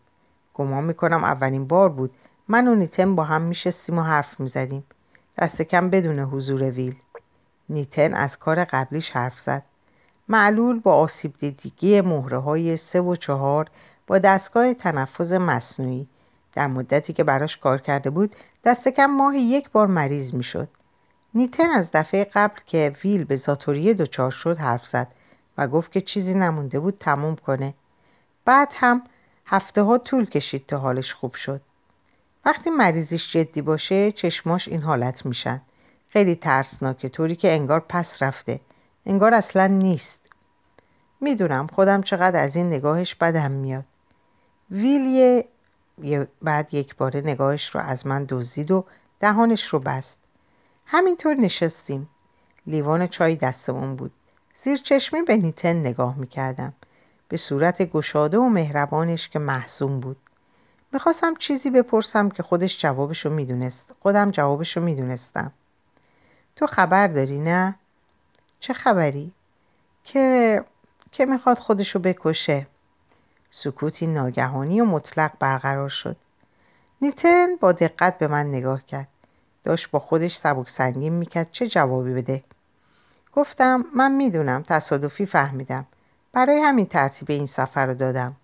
[0.53, 2.11] گمان می‌کنم اولین بار بود.
[2.47, 4.83] من و نیتن با هم میشستیم و حرف می‌زدیم.
[5.37, 6.95] دست کم بدون حضور ویل.
[7.69, 9.63] نیتن از کار قبلیش حرف زد.
[10.27, 13.69] معلول با آسیب دیدگی مهره های سه و چهار
[14.07, 16.07] با دستگاه تنفس مصنوعی
[16.57, 20.67] در مدتی که براش کار کرده بود دست کم ماهی یک بار مریض می‌شد.
[21.33, 25.07] نیتن از دفعه قبل که ویل به زاتوریه دچار شد حرف زد
[25.57, 27.73] و گفت که چیزی نمونده بود تموم کنه.
[28.45, 29.01] بعد هم
[29.45, 31.61] هفته ها طول کشید تا حالش خوب شد.
[32.45, 35.61] وقتی مریضیش جدی باشه چشماش این حالت میشن.
[36.09, 38.59] خیلی ترسناکه طوری که انگار پس رفته.
[39.05, 40.19] انگار اصلا نیست.
[41.21, 43.85] می‌دونم خودم چقدر از این نگاهش بدم میاد
[44.71, 45.43] ویل
[46.41, 48.85] بعد یک باره نگاهش رو از من دزدید و
[49.19, 50.17] دهانش رو بست.
[50.85, 52.09] همینطور نشستیم.
[52.67, 54.11] لیوان چای دستمون بود.
[54.63, 56.73] زیر چشمی به نیتن نگاه می‌کردم.
[57.27, 60.17] به صورت گشاده و مهربانش که محسوم بود.
[60.91, 63.91] می‌خواستم چیزی بپرسم که خودش جوابشو می‌دونست.
[63.99, 65.51] خودم جوابشو می‌دونستم.
[66.55, 67.75] تو خبر داری نه؟
[68.59, 69.31] چه خبری؟
[70.03, 70.63] که
[71.11, 72.67] که می‌خواد خودشو بکشه.
[73.51, 76.15] سکوتی ناگهانی و مطلق برقرار شد.
[77.01, 79.07] نیتن با دقت به من نگاه کرد.
[79.63, 81.51] داشت با خودش سبک سنگین می‌کرد.
[81.51, 82.43] چه جوابی بده؟
[83.33, 85.85] گفتم من می‌دونم تصادفی فهمیدم.
[86.33, 88.35] برای همین ترتیب این سفر رو دادم.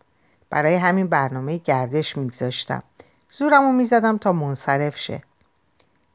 [0.50, 2.84] برای همین برنامه گردش میگذاشتم.
[3.32, 5.24] زورمو می‌زدم تا منصرف شه.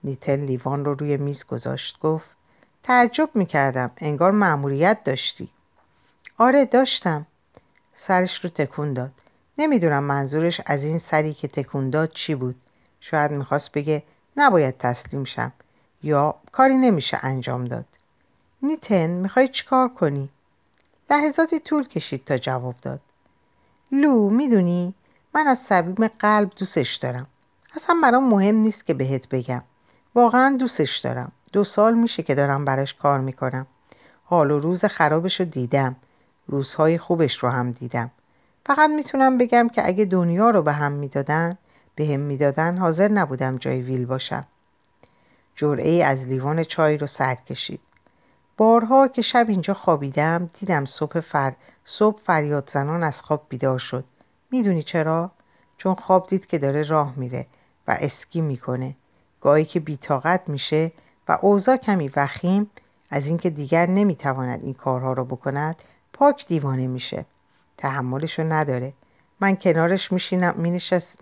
[0.05, 1.99] نیتل لیوان رو روی میز گذاشت.
[2.01, 2.31] گفت
[2.83, 3.91] تعجب می‌کردم.
[3.97, 5.49] انگار مأموریت داشتی.
[6.39, 7.27] آره داشتم.
[8.01, 9.11] سرش رو تکون داد.
[9.59, 12.57] نمی‌دونم منظورش از این سری که تکون داد چی بود.
[13.01, 14.03] شاید می‌خواست بگه
[14.37, 15.53] نباید تسلیم شم
[16.03, 17.85] یا کاری نمیشه انجام داد.
[18.63, 20.29] نیتن می‌خوای چیکار کنی؟
[21.11, 23.01] لحظاتی طول کشید تا جواب داد.
[23.93, 24.95] لو می‌دونی
[25.35, 27.27] من از صمیم قلب دوستش دارم.
[27.77, 29.63] اصلا برام مهم نیست که بهت بگم.
[30.15, 31.33] واقعا دوستش دارم.
[31.53, 33.67] دو سال میشه که دارم براش کار می‌کنم.
[34.25, 35.97] حال و روز خرابش رو دیدم.
[36.49, 38.11] روزهای خوبش رو هم دیدم.
[38.67, 41.59] فقط می‌تونم بگم که اگه دنیا رو به هم می‌دادن
[41.95, 44.45] به هم می‌دادن حاضر نبودم جای ویل باشم.
[45.57, 47.81] جرعه از لیوان چای رو سر کشید.
[48.57, 51.53] بارها که شب اینجا خوابیدم دیدم صبح, فر...
[51.85, 54.05] صبح فریاد زنان از خواب بیدار شد.
[54.51, 55.31] می‌دونی چرا؟
[55.77, 57.47] چون خواب دید که داره راه میره
[57.89, 58.95] و اسکی می‌کنه.
[59.41, 60.93] گاهی که بیتاقت میشه
[61.29, 62.71] و اوضاع کمی وخیم
[63.11, 65.77] از اینکه دیگر نمی‌تواند این کارها رو بکند
[66.19, 67.25] پاک دیوانه میشه.
[67.77, 68.93] تحملشو نداره.
[69.41, 70.13] من کنارش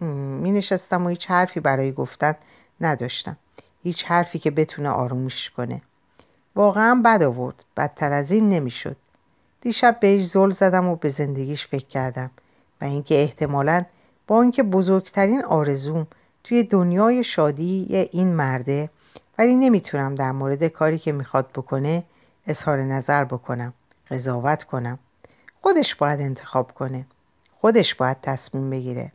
[0.00, 2.34] می نشستم و هیچ حرفی برای گفتن
[2.80, 3.36] نداشتم.
[3.82, 5.82] هیچ حرفی که بتونه آرومش کنه.
[6.54, 7.64] واقعا بد آورد.
[7.76, 8.96] بدتر از این نمی‌شد.
[9.60, 12.30] دیشب بهش زل زدم و به زندگیش فکر کردم
[12.80, 13.84] و اینکه احتمالا
[14.26, 16.06] با اینکه بزرگترین آرزوم
[16.44, 18.90] توی دنیای شادی این مرده
[19.38, 22.04] ولی نمی‌تونم در مورد کاری که می‌خواد بکنه
[22.46, 23.72] اظهار نظر بکنم.
[24.10, 24.98] قضاوت کنم.
[25.60, 27.06] خودش باید انتخاب کنه.
[27.52, 29.12] خودش باید تصمیم بگیره.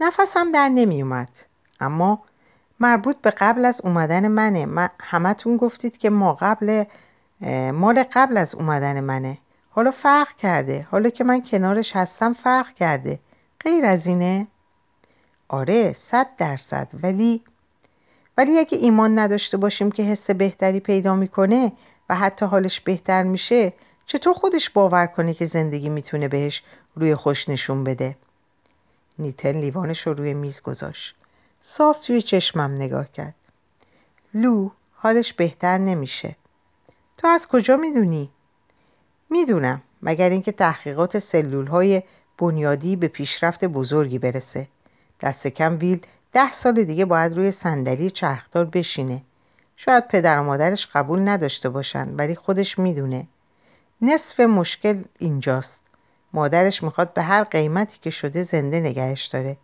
[0.00, 1.30] نفسم در نمی اومد
[1.80, 2.22] اما
[2.80, 4.66] مربوط به قبل از اومدن منه.
[4.66, 6.84] من همتون گفتید که ما قبل
[7.72, 9.38] مال قبل از اومدن منه.
[9.70, 10.86] حالا فرق کرده.
[10.90, 13.18] حالا که من کنارش هستم فرق کرده.
[13.60, 14.46] غیر از اینه؟
[15.48, 16.88] آره صد درصد.
[17.02, 17.42] ولی
[18.38, 21.72] ولی اگه ایمان نداشته باشیم که حس بهتری پیدا می‌کنه
[22.08, 23.72] و حتی حالش بهتر میشه
[24.06, 26.62] چطور خودش باور کنه که زندگی می‌تونه بهش
[26.94, 28.16] روی خوش نشون بده؟
[29.18, 31.14] نیتن لیوانش رو روی میز گذاشت.
[31.60, 33.34] صاف توی چشمم نگاه کرد.
[34.34, 36.36] لو حالش بهتر نمیشه.
[37.18, 38.30] تو از کجا می‌دونی؟
[39.30, 42.02] می‌دونم مگر اینکه تحقیقات سلول های
[42.38, 44.68] بنیادی به پیشرفت بزرگی برسه.
[45.20, 49.22] دست کم ویل ده سال دیگه باید روی صندلی چرخدار بشینه.
[49.80, 53.26] شاید پدر و مادرش قبول نداشته باشن ولی خودش می‌دونه.
[54.02, 55.80] نصف مشکل اینجاست.
[56.32, 59.56] مادرش می‌خواد به هر قیمتی که شده زنده نگهش داره.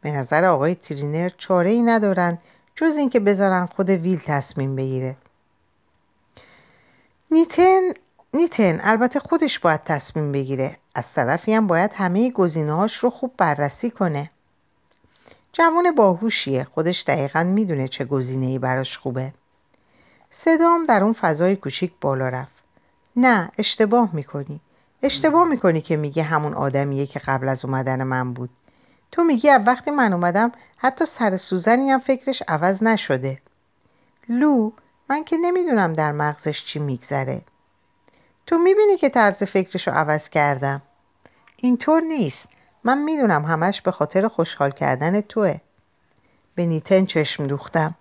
[0.00, 2.38] به نظر آقای ترینر چاره ای ندارن
[2.74, 5.16] جز اینکه بذارن خود ویل تصمیم بگیره.
[7.30, 7.80] نیتن
[8.34, 10.76] نیتن البته خودش باید تصمیم بگیره.
[10.94, 14.30] از طرفی هم باید همه گزینه‌هاش رو خوب بررسی کنه.
[15.52, 16.64] جوان باهوشیه.
[16.64, 19.32] خودش دقیقا می‌دونه چه گزینه براش خوبه.
[20.44, 22.64] صدام در اون فضای کوچیک بالا رفت.
[23.16, 24.60] نه اشتباه می‌کنی.
[25.02, 28.50] اشتباه می‌کنی که میگه همون آدمیه که قبل از اومدن من بود.
[29.12, 33.38] تو میگی از وقتی من اومدم حتی سر سوزنی هم فکرش عوض نشده.
[34.28, 34.70] لو
[35.10, 37.40] من که نمی‌دونم در مغزش چی میگذره.
[38.46, 40.82] تو می‌بینی که طرز فکرشو عوض کردم.
[41.56, 42.48] اینطور نیست.
[42.84, 45.60] من می‌دونم همش به خاطر خوشحال کردن توه.
[46.54, 47.94] به نیتن چشم دوختم.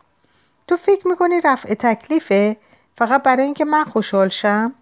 [0.67, 2.57] تو فکر می‌کنی رفع تکلیفه؟
[2.97, 4.73] فقط برای اینکه من خوشحال شم؟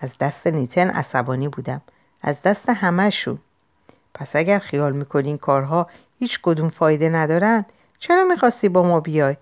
[0.00, 1.80] از دست نیتن عصبانی بودم.
[2.22, 3.38] از دست همهشون.
[4.14, 5.86] پس اگر خیال می‌کنی این کارها
[6.18, 7.64] هیچ کدوم فایده ندارن
[7.98, 9.36] چرا می‌خواستی با ما بیای؟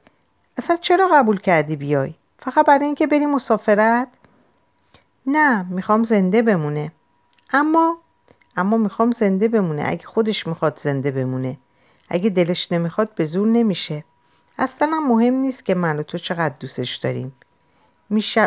[0.57, 4.09] اصلا چرا قبول کردی بیای؟ فقط برای اینکه بری مسافرت؟
[5.27, 6.93] نه می‌خوام زنده بمونه.
[7.53, 7.99] اما
[8.57, 9.83] اما می‌خوام زنده بمونه.
[9.87, 11.59] اگه خودش می‌خواد زنده بمونه.
[12.09, 14.05] اگه دلش نمی‌خواد به زور نمیشه.
[14.59, 17.33] اصلا مهم نیست که من و تو چقدر دوستش داریم.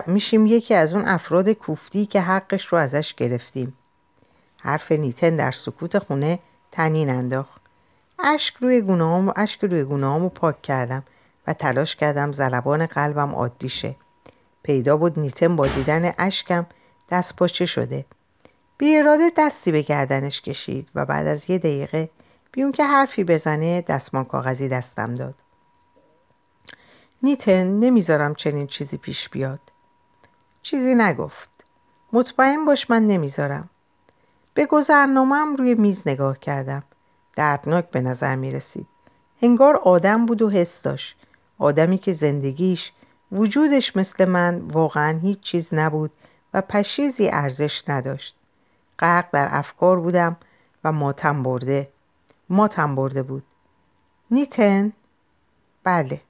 [0.07, 3.73] میشیم یکی از اون افراد کوفتی که حقش رو ازش گرفتیم.
[4.57, 6.39] حرف نیتن در سکوت خونه
[6.71, 7.61] تنین انداخت.
[8.19, 11.03] اشک روی گناهام اشک روی گناهامو پاک کردم
[11.47, 13.95] و تلاش کردم زلبان قلبم عادی شه
[14.63, 16.65] پیدا بود نیتن با دیدن اشکم
[17.09, 18.05] دست پاچه شده.
[18.77, 22.09] بی اراده دستی به گردنش کشید و بعد از یه دقیقه
[22.51, 25.35] بیون که حرفی بزنه دستمان کاغذی دستم داد.
[27.23, 29.59] نیتن نمی‌ذارم چنین چیزی پیش بیاد.
[30.61, 31.49] چیزی نگفت.
[32.13, 33.69] مطمئن باش من نمی‌ذارم.
[34.53, 36.83] به گذرنامم روی میز نگاه کردم.
[37.35, 38.87] دردناک به نظر می رسید
[39.41, 41.15] انگار آدم بود و حس داشت.
[41.59, 42.91] آدمی که زندگیش
[43.31, 46.11] وجودش مثل من واقعا هیچ چیز نبود
[46.53, 48.35] و پشیزی ارزش نداشت.
[48.99, 50.37] غرق در افکار بودم
[50.83, 51.89] و ماتم برده
[52.49, 53.43] ماتم برده بود.
[54.31, 54.93] نیتن؟
[55.83, 56.21] بله.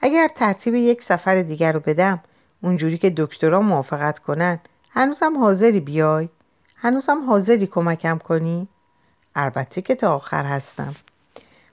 [0.00, 2.20] اگر ترتیب یک سفر دیگر رو بدم
[2.62, 4.60] اونجوری که دکترها موافقت کنن
[4.90, 6.28] هنوزم حاضری بیای؟
[6.76, 8.68] هنوزم حاضری کمکم کنی؟
[9.34, 10.94] البته که تا آخر هستم.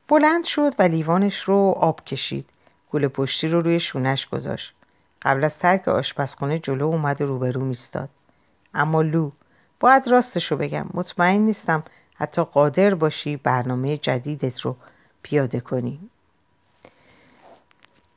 [0.07, 2.49] بلند شد و لیوانش رو آب کشید.
[2.91, 4.73] گل پشتی رو روی شونش گذاشت.
[5.21, 8.09] قبل از ترک آشپزخونه جلو اومد و روبرو میستاد
[8.73, 9.31] اما لو
[9.79, 10.85] باید راستشو بگم.
[10.93, 11.83] مطمئن نیستم
[12.15, 14.75] حتی قادر باشی برنامه جدیدت رو
[15.21, 15.99] پیاده کنی.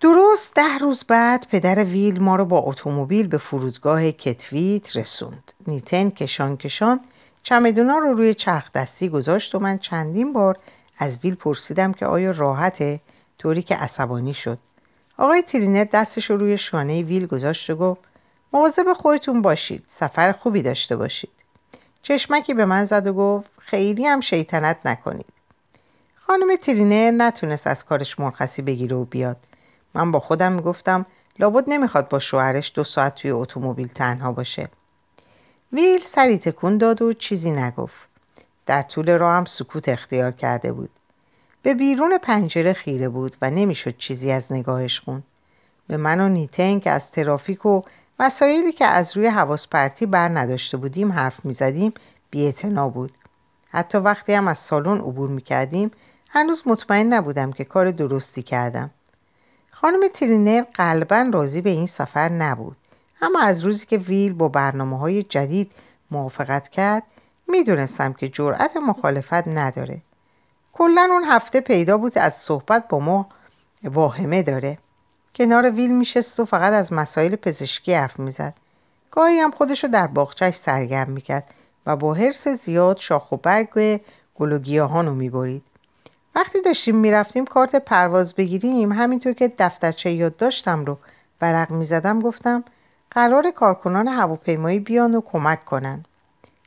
[0.00, 5.52] درست ده روز بعد پدر ویل ما رو با اتومبیل به فرودگاه کتویت رسوند.
[5.66, 7.00] نیتن کشان کشان
[7.42, 10.58] چمدونا رو روی چرخ دستی گذاشت و من چندین بار
[10.98, 13.00] از ویل پرسیدم که آیا راحته؟
[13.38, 14.58] طوری که عصبانی شد.
[15.18, 18.00] آقای ترینر دستش رو روی شانه ویل گذاشت و گفت
[18.52, 21.30] مواظب خودتون باشید سفر خوبی داشته باشید.
[22.02, 25.32] چشمکی به من زد و گفت خیلی هم شیطنت نکنید.
[26.14, 29.36] خانم ترینر نتونست از کارش مرخصی بگیره و بیاد.
[29.94, 31.06] من با خودم می‌گفتم
[31.38, 34.68] لابد نمی‌خواد با شوهرش دو ساعت توی اتومبیل تنها باشه.
[35.72, 38.08] ویل سری تکون داد و چیزی نگفت.
[38.66, 40.90] در طول راه هم سکوت اختیار کرده بود.
[41.62, 45.22] به بیرون پنجره خیره بود و نمی‌شد چیزی از نگاهش خون
[45.86, 47.82] به من و نیتن که از ترافیک و
[48.20, 51.92] مسائلی که از روی حواس پرتی بر نداشته بودیم حرف می‌زدیم
[52.30, 53.12] بیعتنا بود.
[53.70, 55.90] حتی وقتی هم از سالن عبور می‌کردیم
[56.28, 58.90] هنوز مطمئن نبودم که کار درستی کردم.
[59.80, 62.76] خانم ترینر قلبا راضی به این سفر نبود.
[63.22, 65.72] اما از روزی که ویل با برنامه های جدید
[66.10, 67.02] موافقت کرد
[67.48, 70.02] می‌دونستم که جرأت مخالفت نداره.
[70.72, 73.28] کلا اون هفته پیدا بود از صحبت با ما
[73.84, 74.78] واهمه داره.
[75.34, 78.54] کنار ویل میشست و فقط از مسائل پزشکی حرف می‌زد.
[79.10, 81.54] گاهی هم خودشو در باغچهش سرگرم می‌کرد
[81.86, 84.00] و با حرس زیاد شاخ و برگ
[84.34, 85.62] گل و گیاهانو می‌برید.
[86.34, 90.98] وقتی داشتیم می‌رفتیم کارت پرواز بگیریم همینطور که دفترچه یاد داشتم رو
[91.38, 92.64] برق می‌زدم گفتم
[93.10, 96.04] قرار کارکنان هواپیمایی بیان و کمک کنن.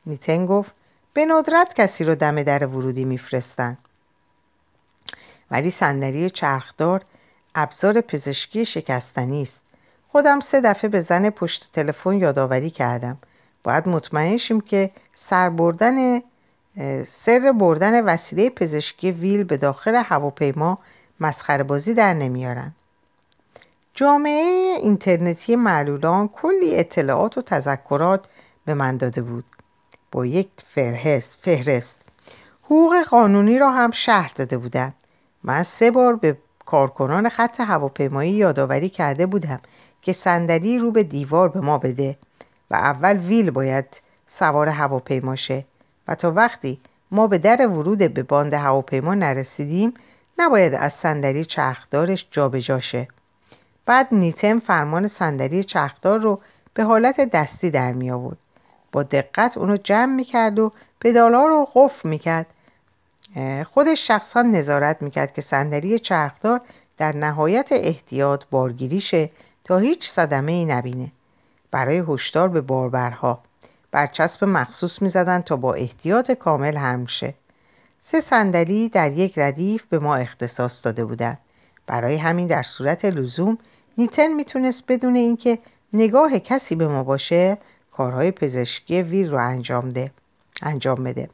[0.06, 0.72] نیتن گفت
[1.12, 3.78] به ندرت کسی رو دم در ورودی میفرستن.
[5.50, 7.04] ولی صندلی چرخدار
[7.54, 9.60] ابزار پزشکی شکستنی است.
[10.08, 13.18] خودم سه دفعه به زن پشت تلفن یادآوری کردم.
[13.62, 16.22] باید مطمئن شیم که سر بردن
[17.06, 20.78] سر بردن وسیله پزشکی ویل به داخل هواپیما
[21.20, 22.72] مسخره بازی در نمیارن.
[23.94, 28.26] جامعه اینترنتی معلولان کلی اطلاعات و تذکرات
[28.64, 29.44] به من داده بود.
[30.12, 32.00] با یک فهرست فهرست.
[32.62, 34.94] حقوق قانونی را هم شهر داده بودند
[35.42, 39.60] من سه بار به کارکنان خط هواپیمایی یادآوری کرده بودم
[40.02, 42.16] که صندلی رو به دیوار به ما بده
[42.70, 43.86] و اول ویل باید
[44.28, 45.64] سوار هواپیما شه.
[46.08, 49.94] و تا وقتی ما به در ورود به باند هواپیما نرسیدیم
[50.38, 53.08] نباید از صندلی چرخدارش جابجا شه.
[53.86, 56.40] بعد نیتم فرمان صندلی چرخدار رو
[56.74, 58.36] به حالت دستی در می آورد.
[58.92, 62.46] با دقت اونو جمع می‌کرد و پدالا رو قفل می‌کرد
[63.64, 66.60] خودش شخصا نظارت می‌کرد که صندلی چرخدار
[66.98, 69.30] در نهایت احتیاط بارگیریشه
[69.64, 71.12] تا هیچ صدمه ای نبینه.
[71.70, 73.40] برای هشدار به باربرها.
[73.94, 77.34] برچسب مخصوص می‌زدن تا با احتیاط کامل هم شه.
[78.00, 81.38] سه صندلی در یک ردیف به ما اختصاص داده بودند.
[81.86, 83.58] برای همین در صورت لزوم
[83.98, 85.58] نیتن می‌تونست بدون اینکه
[85.92, 87.58] نگاه کسی به ما باشه
[87.92, 90.10] کارهای پزشکی ویل رو انجام ده
[90.62, 91.28] انجام بده.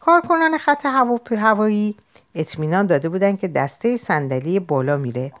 [0.00, 0.86] کارکنان خط
[1.30, 1.96] هوایی
[2.34, 5.32] اطمینان داده بودند که دسته صندلی بالا میره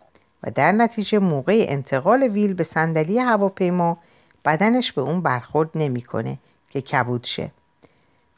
[0.42, 3.98] و در نتیجه موقع انتقال ویل به صندلی هواپیما
[4.44, 6.38] بدنش به اون برخورد نمی‌کنه
[6.70, 7.50] که کبود شه.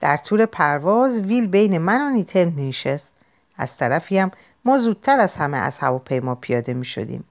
[0.00, 3.12] در طول پرواز ویل بین من و نیتن نشست
[3.56, 4.30] از طرفی هم
[4.64, 7.24] ما زودتر از همه از هواپیما پیاده می شدیم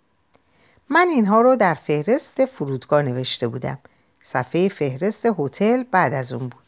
[0.90, 3.78] من اینها رو در فهرست فرودگاه نوشته بودم.
[4.24, 6.64] صفحه فهرست هتل بعد از اون بود.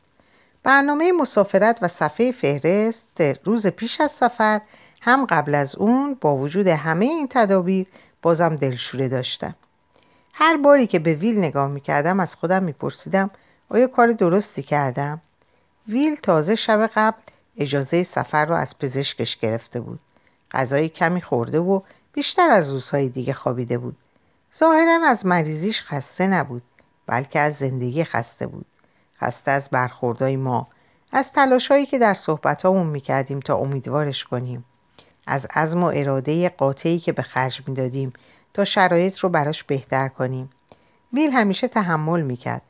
[0.63, 4.61] برنامه مسافرت و صفحه فهرست روز پیش از سفر
[5.01, 7.87] هم قبل از اون با وجود همه این تدابیر
[8.21, 9.55] بازم دلشوره داشتم.
[10.39, 13.29] هر باری که به ویل نگاه می‌کردم از خودم میپرسیدم
[13.69, 15.21] آیا کار درستی کردم؟
[15.87, 17.17] ویل تازه شب قبل
[17.57, 19.99] اجازه سفر را از پزشکش گرفته بود.
[20.51, 21.81] غذای کمی خورده و
[22.13, 23.97] بیشتر از روزهای دیگه خوابیده بود.
[24.57, 26.63] ظاهرا از مریضیش خسته نبود
[27.07, 28.65] بلکه از زندگی خسته بود.
[29.21, 30.67] خسته از برخوردهای ما
[31.11, 34.65] از تلاشهایی که در صحبتامون می‌کردیم تا امیدوارش کنیم.
[35.27, 38.13] از عزم و اراده قاطعی که به خرج می‌دادیم
[38.57, 40.49] تا شرایط رو براش بهتر کنیم.
[41.13, 42.61] ویل همیشه تحمل می‌کرد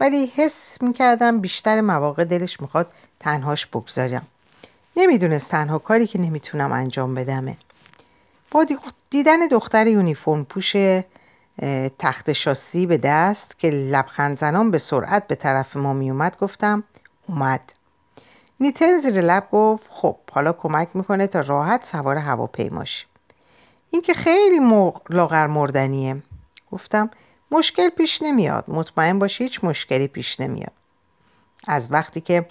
[0.00, 4.26] ولی حس می‌کردم بیشتر مواقع دلش می‌خواد تنهاش بگذارم.
[4.96, 7.56] نمی‌دونست تنها کاری که نمی‌تونم انجام بدمه.
[8.50, 8.66] با
[9.10, 10.76] دیدن دختر یونیفرم پوش
[11.98, 16.84] تخت شاسی به دست که لبخند زنان به سرعت به طرف ما میومد گفتم
[17.28, 17.72] اومد.
[18.60, 23.06] نیتن زیر لب گفت خب حالا کمک می‌کنه تا راحت سوار هواپیماش.
[23.92, 24.58] این که خیلی
[25.10, 26.22] لاغر مردنیه.
[26.72, 27.10] گفتم
[27.50, 28.64] مشکل پیش نمیاد.
[28.68, 30.72] مطمئن باشی هیچ مشکلی پیش نمیاد.
[31.66, 32.46] از وقتی که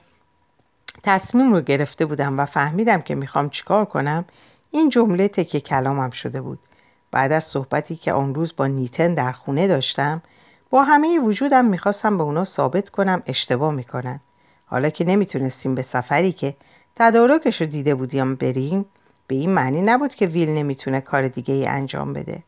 [1.03, 4.25] تصمیم رو گرفته بودم و فهمیدم که می‌خوام چیکار کنم
[4.71, 6.59] این جمله تکه کلامم شده بود.
[7.11, 10.21] بعد از صحبتی که آن روز با نیتن در خونه داشتم
[10.69, 14.19] با همه وجودم می‌خواستم به اونا ثابت کنم اشتباه می‌کنن.
[14.65, 16.55] حالا که نمی‌تونستیم به سفری که
[16.95, 18.85] تدارکش رو دیده بودیم بریم
[19.32, 22.43] به این معنی نبود که ویل نمی‌تونه کار دیگه ای انجام بده.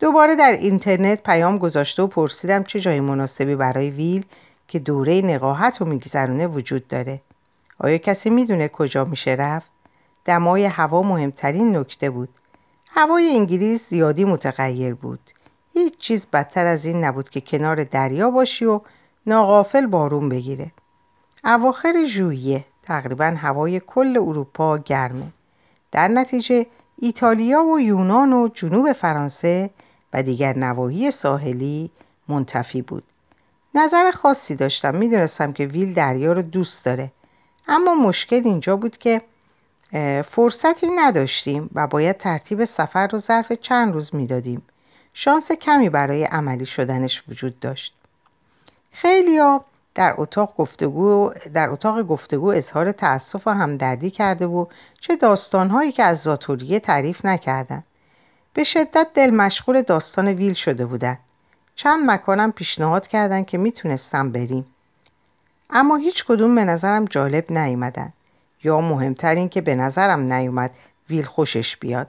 [0.00, 4.24] دوباره در اینترنت پیام گذاشته و پرسیدم چه جای مناسبی برای ویل
[4.68, 7.20] که دوره نقاهت و میگذرونه وجود داره.
[7.78, 9.70] آیا کسی می‌دونه کجا میشه رفت؟
[10.24, 12.28] دمای هوا مهمترین نکته بود.
[12.90, 15.20] هوای انگلیس زیادی متغیر بود.
[15.72, 18.80] هیچ چیز بدتر از این نبود که کنار دریا باشی و
[19.26, 20.70] ناغافل بارون بگیره.
[21.44, 25.26] اواخر ژوئیه تقریبا هوای کل اروپا گرمه.
[25.92, 26.66] در نتیجه
[26.98, 29.70] ایتالیا و یونان و جنوب فرانسه
[30.12, 31.90] و دیگر نواحی ساحلی
[32.28, 33.02] منتفی بود.
[33.74, 37.10] نظر خاصی داشتم می‌دونستم که ویل دریا رو دوست داره.
[37.68, 39.22] اما مشکل اینجا بود که
[40.22, 44.62] فرصتی نداشتیم و باید ترتیب سفر رو ظرف چند روز می‌دادیم.
[45.14, 47.94] شانس کمی برای عملی شدنش وجود داشت.
[48.92, 49.64] خیلیا
[49.94, 54.66] در اتاق گفتگو در اتاق گفتگو اظهار تأسف و همدردی کرده و
[55.00, 57.84] چه داستانهایی که از زاتوریه تعریف نکردند
[58.54, 61.18] به شدت دل مشغول داستان ویل شده بودن.
[61.74, 64.66] چند مکانم پیشنهاد کردند که می‌تونستم بریم.
[65.70, 68.12] اما هیچ کدوم به نظرم جالب نیومدن.
[68.64, 70.70] یا مهمتر این که به نظرم نیومد
[71.10, 72.06] ویل خوشش بیاد.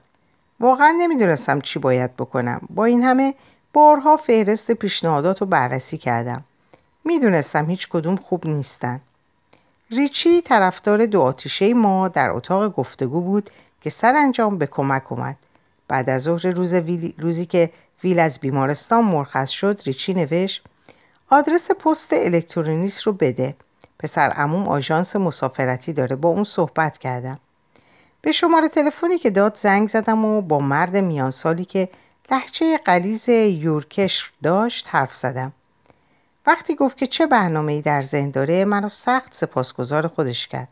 [0.60, 2.62] واقعا نمی‌دونستم چی باید بکنم.
[2.70, 3.36] با این همه
[3.74, 6.44] بارها فهرست پیشنهادات رو بررسی کردم.
[7.06, 9.02] می‌دونستم هیچ کدوم خوب نیستن.
[9.92, 13.50] ریچی طرفدار دو آتیشه ما در اتاق گفتگو بود
[13.82, 15.36] که سرانجام به کمک اومد.
[15.88, 16.74] بعد از ظهر روز
[17.18, 17.70] روزی که
[18.04, 20.64] ویل از بیمارستان مرخص شد ریچی نوشت
[21.30, 23.56] آدرس پست الکترونیس رو بده.
[24.00, 26.16] پسر عموم آژانس مسافرتی داره.
[26.16, 27.40] با اون صحبت کردم.
[28.22, 31.90] به شماره تلفنی که داد زنگ زدم و با مرد میان سالی که
[32.32, 35.54] لحچه قلیز یورکش داشت حرف زدم.
[36.48, 40.68] وقتی گفت که چه برنامه ای در ذهن داره منو سخت سپاسگزار خودش کرد.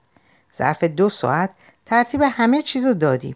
[0.58, 1.50] ظرف دو ساعت
[1.86, 3.36] ترتیب همه چیزو دادیم.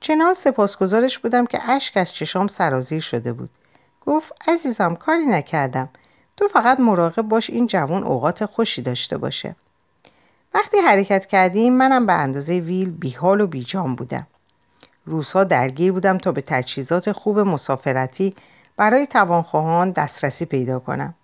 [0.00, 3.50] چنان سپاسگزارش بودم که اشک از چشام سرازیر شده بود.
[4.06, 5.88] گفت عزیزم کاری نکردم.
[6.36, 9.56] تو فقط مراقب باش این جوان اوقات خوشی داشته باشه.
[10.54, 14.26] وقتی حرکت کردیم منم به اندازه ویل بیحال و بیجام بودم.
[15.06, 18.34] روزها درگیر بودم تا به تجهیزات خوب مسافرتی
[18.76, 21.14] برای توانخواهان دسترسی پیدا کنم.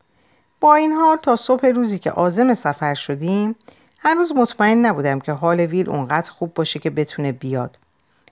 [0.60, 3.56] با این حال تا صبح روزی که عازم سفر شدیم
[3.98, 7.78] هنوز مطمئن نبودم که حال ویل اونقدر خوب باشه که بتونه بیاد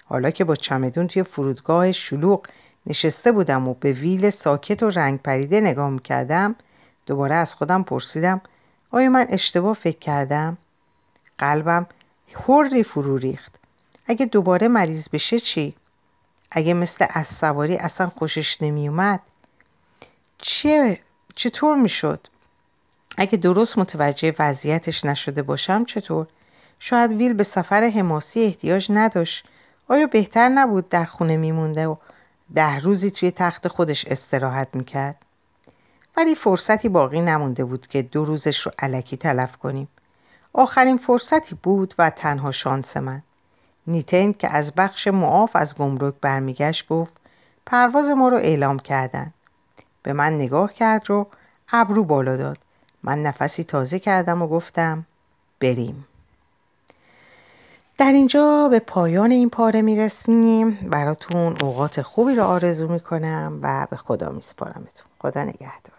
[0.05, 2.47] حالا که با چمدون توی فرودگاه شلوغ
[2.87, 6.55] نشسته بودم و به ویل ساکت و رنگ پریده نگاه می‌کردم
[7.07, 8.41] دوباره از خودم پرسیدم
[8.91, 10.59] آیا من اشتباه فکر کردم؟
[11.39, 11.87] قلبم
[12.49, 13.53] حری فرو ریخت
[14.07, 15.75] اگه دوباره مریض بشه چی؟
[16.51, 19.21] اگه مثل از سواری اصلا خوشش نمیومد
[20.39, 20.99] چه
[21.39, 22.27] چطور می‌شد؟
[23.17, 26.27] اگه درست متوجه وضعیتش نشده باشم چطور؟
[26.79, 29.45] شاید ویل به سفر حماسی احتیاج نداشت
[29.89, 31.97] آیا بهتر نبود در خونه میمونده و
[32.55, 35.17] ده روزی توی تخت خودش استراحت می‌کرد؟
[36.17, 39.89] ولی فرصتی باقی نمونده بود که دو روزش رو علکی تلف کنیم
[40.53, 43.23] آخرین فرصتی بود و تنها شانس من
[43.87, 47.13] نیتن که از بخش معاف از گمرک برمیگشت گفت
[47.67, 49.33] پرواز ما رو اعلام کردن
[50.03, 51.27] به من نگاه کرد رو
[51.73, 52.59] ابرو بالا داد.
[53.03, 55.07] من نفسی تازه کردم و گفتم
[55.61, 56.07] بریم.
[57.99, 60.71] در اینجا به پایان این پاره می‌رسیم.
[60.71, 65.07] براتون اوقات خوبی رو آرزو می‌کنم و به خدا میسپارمتون.
[65.19, 65.98] خدا نگهدار.